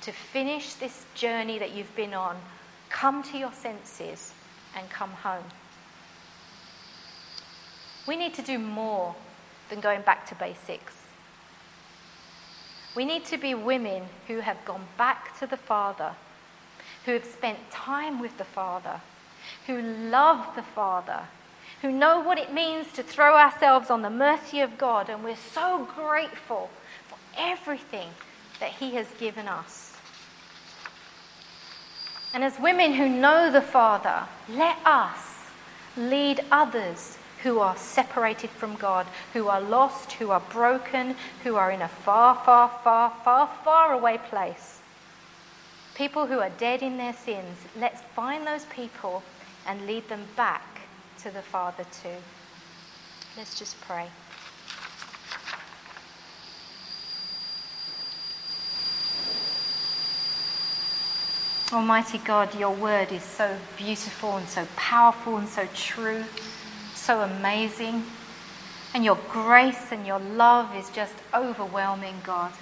to 0.00 0.12
finish 0.12 0.74
this 0.74 1.06
journey 1.14 1.58
that 1.58 1.72
you've 1.72 1.94
been 1.94 2.14
on? 2.14 2.36
Come 2.88 3.22
to 3.24 3.38
your 3.38 3.52
senses 3.52 4.32
and 4.76 4.88
come 4.90 5.10
home. 5.10 5.44
We 8.06 8.16
need 8.16 8.34
to 8.34 8.42
do 8.42 8.58
more 8.58 9.14
than 9.74 9.82
going 9.82 10.02
back 10.02 10.24
to 10.28 10.36
basics. 10.36 10.94
We 12.94 13.04
need 13.04 13.24
to 13.26 13.36
be 13.36 13.54
women 13.54 14.04
who 14.28 14.38
have 14.38 14.64
gone 14.64 14.84
back 14.96 15.36
to 15.40 15.48
the 15.48 15.56
Father, 15.56 16.12
who 17.04 17.12
have 17.12 17.24
spent 17.24 17.58
time 17.72 18.20
with 18.20 18.38
the 18.38 18.44
Father, 18.44 19.00
who 19.66 19.82
love 19.82 20.54
the 20.54 20.62
Father, 20.62 21.22
who 21.82 21.90
know 21.90 22.20
what 22.20 22.38
it 22.38 22.52
means 22.52 22.92
to 22.92 23.02
throw 23.02 23.36
ourselves 23.36 23.90
on 23.90 24.02
the 24.02 24.10
mercy 24.10 24.60
of 24.60 24.78
God, 24.78 25.10
and 25.10 25.24
we're 25.24 25.34
so 25.34 25.88
grateful 25.96 26.70
for 27.08 27.18
everything 27.36 28.10
that 28.60 28.70
He 28.70 28.94
has 28.94 29.08
given 29.18 29.48
us. 29.48 29.96
And 32.32 32.44
as 32.44 32.60
women 32.60 32.92
who 32.92 33.08
know 33.08 33.50
the 33.50 33.60
Father, 33.60 34.22
let 34.48 34.76
us 34.86 35.34
lead 35.96 36.44
others 36.52 37.18
who 37.44 37.60
are 37.60 37.76
separated 37.76 38.48
from 38.48 38.74
God, 38.74 39.06
who 39.34 39.48
are 39.48 39.60
lost, 39.60 40.12
who 40.12 40.30
are 40.30 40.42
broken, 40.50 41.14
who 41.44 41.56
are 41.56 41.70
in 41.70 41.82
a 41.82 41.88
far, 41.88 42.34
far, 42.34 42.70
far, 42.82 43.12
far, 43.22 43.48
far 43.62 43.92
away 43.92 44.18
place. 44.18 44.80
People 45.94 46.26
who 46.26 46.40
are 46.40 46.50
dead 46.58 46.82
in 46.82 46.96
their 46.96 47.12
sins, 47.12 47.58
let's 47.78 48.00
find 48.16 48.46
those 48.46 48.64
people 48.64 49.22
and 49.66 49.86
lead 49.86 50.08
them 50.08 50.24
back 50.36 50.80
to 51.18 51.30
the 51.30 51.42
Father 51.42 51.84
too. 52.02 52.16
Let's 53.36 53.58
just 53.58 53.78
pray. 53.82 54.06
Almighty 61.72 62.18
God, 62.18 62.58
your 62.58 62.74
word 62.74 63.12
is 63.12 63.22
so 63.22 63.56
beautiful 63.76 64.36
and 64.36 64.48
so 64.48 64.66
powerful 64.76 65.36
and 65.36 65.48
so 65.48 65.66
true, 65.74 66.24
so 67.04 67.20
amazing. 67.20 68.02
And 68.94 69.04
your 69.04 69.18
grace 69.28 69.92
and 69.92 70.06
your 70.06 70.20
love 70.20 70.74
is 70.74 70.88
just 70.90 71.14
overwhelming, 71.34 72.14
God. 72.24 72.52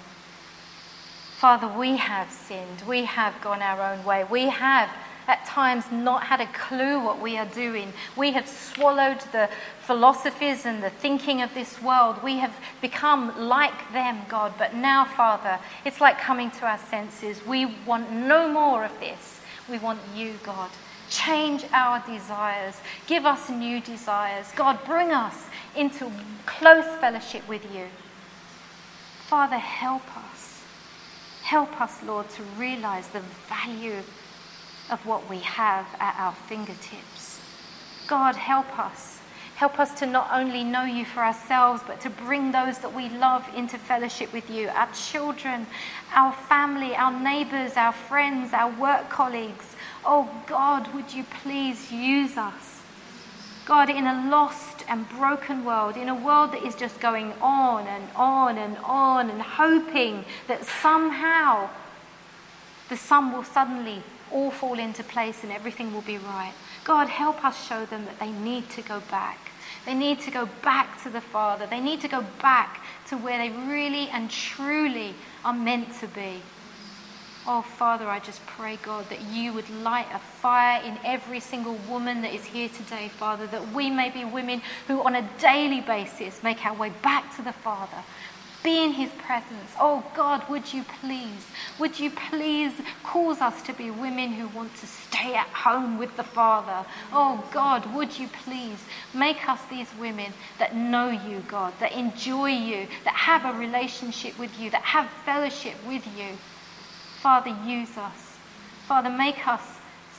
Father, 1.37 1.67
we 1.67 1.95
have 1.95 2.29
sinned. 2.29 2.81
We 2.87 3.05
have 3.05 3.39
gone 3.41 3.61
our 3.61 3.93
own 3.93 4.03
way. 4.03 4.25
We 4.29 4.49
have 4.49 4.89
at 5.27 5.45
times 5.45 5.85
not 5.91 6.23
had 6.23 6.41
a 6.41 6.47
clue 6.47 6.99
what 6.99 7.21
we 7.21 7.37
are 7.37 7.45
doing. 7.45 7.93
We 8.17 8.31
have 8.33 8.47
swallowed 8.47 9.21
the 9.31 9.49
philosophies 9.79 10.65
and 10.65 10.83
the 10.83 10.89
thinking 10.89 11.41
of 11.41 11.53
this 11.53 11.81
world. 11.81 12.21
We 12.21 12.39
have 12.39 12.53
become 12.81 13.47
like 13.47 13.93
them, 13.93 14.19
God. 14.27 14.53
But 14.57 14.73
now, 14.73 15.05
Father, 15.05 15.57
it's 15.85 16.01
like 16.01 16.19
coming 16.19 16.51
to 16.51 16.65
our 16.65 16.79
senses. 16.89 17.45
We 17.45 17.77
want 17.85 18.11
no 18.11 18.49
more 18.49 18.83
of 18.83 18.99
this. 18.99 19.39
We 19.69 19.77
want 19.77 19.99
you, 20.13 20.33
God. 20.43 20.69
Change 21.13 21.63
our 21.73 21.99
desires. 22.07 22.75
Give 23.05 23.27
us 23.27 23.47
new 23.47 23.79
desires. 23.79 24.47
God, 24.55 24.79
bring 24.83 25.11
us 25.11 25.45
into 25.75 26.11
close 26.47 26.85
fellowship 26.99 27.47
with 27.47 27.63
you. 27.71 27.85
Father, 29.27 29.59
help 29.59 30.01
us. 30.17 30.63
Help 31.43 31.79
us, 31.79 32.01
Lord, 32.03 32.27
to 32.31 32.41
realize 32.57 33.07
the 33.09 33.21
value 33.47 34.01
of 34.89 35.05
what 35.05 35.29
we 35.29 35.37
have 35.41 35.85
at 35.99 36.15
our 36.17 36.33
fingertips. 36.33 37.39
God, 38.07 38.35
help 38.35 38.79
us. 38.79 39.19
Help 39.55 39.79
us 39.79 39.93
to 39.99 40.07
not 40.07 40.29
only 40.33 40.63
know 40.63 40.83
you 40.83 41.05
for 41.05 41.19
ourselves, 41.19 41.83
but 41.85 42.01
to 42.01 42.09
bring 42.09 42.51
those 42.51 42.79
that 42.79 42.91
we 42.91 43.07
love 43.09 43.47
into 43.55 43.77
fellowship 43.77 44.33
with 44.33 44.49
you 44.49 44.67
our 44.69 44.91
children, 44.93 45.67
our 46.15 46.33
family, 46.33 46.95
our 46.95 47.17
neighbors, 47.21 47.77
our 47.77 47.93
friends, 47.93 48.51
our 48.51 48.71
work 48.79 49.09
colleagues. 49.09 49.75
Oh 50.05 50.29
God, 50.47 50.93
would 50.93 51.13
you 51.13 51.23
please 51.41 51.91
use 51.91 52.37
us? 52.37 52.81
God, 53.65 53.89
in 53.89 54.05
a 54.05 54.29
lost 54.29 54.83
and 54.89 55.07
broken 55.07 55.63
world, 55.63 55.95
in 55.95 56.09
a 56.09 56.15
world 56.15 56.51
that 56.51 56.63
is 56.63 56.75
just 56.75 56.99
going 56.99 57.31
on 57.41 57.87
and 57.87 58.07
on 58.15 58.57
and 58.57 58.77
on 58.83 59.29
and 59.29 59.41
hoping 59.41 60.25
that 60.47 60.65
somehow 60.65 61.69
the 62.89 62.97
sun 62.97 63.31
will 63.31 63.43
suddenly 63.43 64.03
all 64.31 64.51
fall 64.51 64.77
into 64.77 65.03
place 65.03 65.43
and 65.43 65.51
everything 65.51 65.93
will 65.93 66.01
be 66.01 66.17
right. 66.17 66.53
God, 66.83 67.07
help 67.07 67.45
us 67.45 67.65
show 67.65 67.85
them 67.85 68.03
that 68.05 68.19
they 68.19 68.31
need 68.31 68.69
to 68.71 68.81
go 68.81 69.01
back. 69.09 69.51
They 69.85 69.93
need 69.93 70.19
to 70.21 70.31
go 70.31 70.49
back 70.61 71.01
to 71.03 71.09
the 71.09 71.21
Father. 71.21 71.65
They 71.65 71.79
need 71.79 72.01
to 72.01 72.07
go 72.07 72.25
back 72.41 72.83
to 73.07 73.17
where 73.17 73.37
they 73.37 73.49
really 73.49 74.09
and 74.09 74.29
truly 74.29 75.15
are 75.45 75.53
meant 75.53 75.97
to 75.99 76.07
be. 76.07 76.41
Oh, 77.45 77.61
Father, 77.61 78.07
I 78.07 78.19
just 78.19 78.45
pray, 78.45 78.77
God, 78.77 79.09
that 79.09 79.19
you 79.23 79.51
would 79.51 79.69
light 79.69 80.07
a 80.13 80.19
fire 80.19 80.81
in 80.81 80.97
every 81.03 81.41
single 81.41 81.75
woman 81.89 82.21
that 82.21 82.33
is 82.33 82.45
here 82.45 82.69
today, 82.69 83.09
Father, 83.09 83.47
that 83.47 83.73
we 83.73 83.89
may 83.89 84.09
be 84.09 84.23
women 84.23 84.61
who 84.87 85.03
on 85.03 85.15
a 85.15 85.29
daily 85.39 85.81
basis 85.81 86.41
make 86.41 86.65
our 86.65 86.73
way 86.73 86.91
back 87.01 87.35
to 87.35 87.41
the 87.41 87.51
Father, 87.51 87.97
be 88.63 88.81
in 88.81 88.93
his 88.93 89.11
presence. 89.11 89.71
Oh 89.77 90.05
God, 90.15 90.49
would 90.49 90.73
you 90.73 90.85
please, 91.01 91.45
would 91.79 91.99
you 91.99 92.11
please 92.11 92.71
cause 93.03 93.41
us 93.41 93.61
to 93.63 93.73
be 93.73 93.91
women 93.91 94.31
who 94.31 94.47
want 94.57 94.73
to 94.77 94.87
stay 94.87 95.35
at 95.35 95.47
home 95.47 95.97
with 95.97 96.15
the 96.15 96.23
Father? 96.23 96.87
Oh 97.11 97.43
God, 97.51 97.93
would 97.93 98.17
you 98.17 98.29
please 98.45 98.81
make 99.13 99.49
us 99.49 99.59
these 99.69 99.89
women 99.99 100.31
that 100.59 100.77
know 100.77 101.09
you, 101.09 101.43
God, 101.49 101.73
that 101.81 101.91
enjoy 101.91 102.51
you, 102.51 102.87
that 103.03 103.15
have 103.15 103.43
a 103.43 103.59
relationship 103.59 104.39
with 104.39 104.57
you, 104.57 104.69
that 104.69 104.83
have 104.83 105.09
fellowship 105.25 105.75
with 105.85 106.07
you. 106.17 106.37
Father, 107.23 107.55
use 107.65 107.97
us. 107.97 108.37
Father, 108.85 109.09
make 109.09 109.47
us 109.47 109.61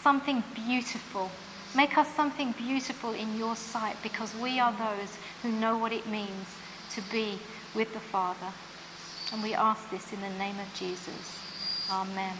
something 0.00 0.42
beautiful. 0.54 1.30
Make 1.76 1.98
us 1.98 2.08
something 2.14 2.52
beautiful 2.52 3.12
in 3.12 3.36
your 3.36 3.56
sight 3.56 3.96
because 4.02 4.34
we 4.36 4.58
are 4.58 4.72
those 4.72 5.18
who 5.42 5.52
know 5.52 5.76
what 5.76 5.92
it 5.92 6.06
means 6.06 6.56
to 6.94 7.02
be 7.12 7.38
with 7.74 7.92
the 7.92 8.00
Father. 8.00 8.48
And 9.34 9.42
we 9.42 9.52
ask 9.52 9.90
this 9.90 10.14
in 10.14 10.20
the 10.22 10.30
name 10.38 10.58
of 10.58 10.72
Jesus. 10.72 11.38
Amen. 11.90 12.38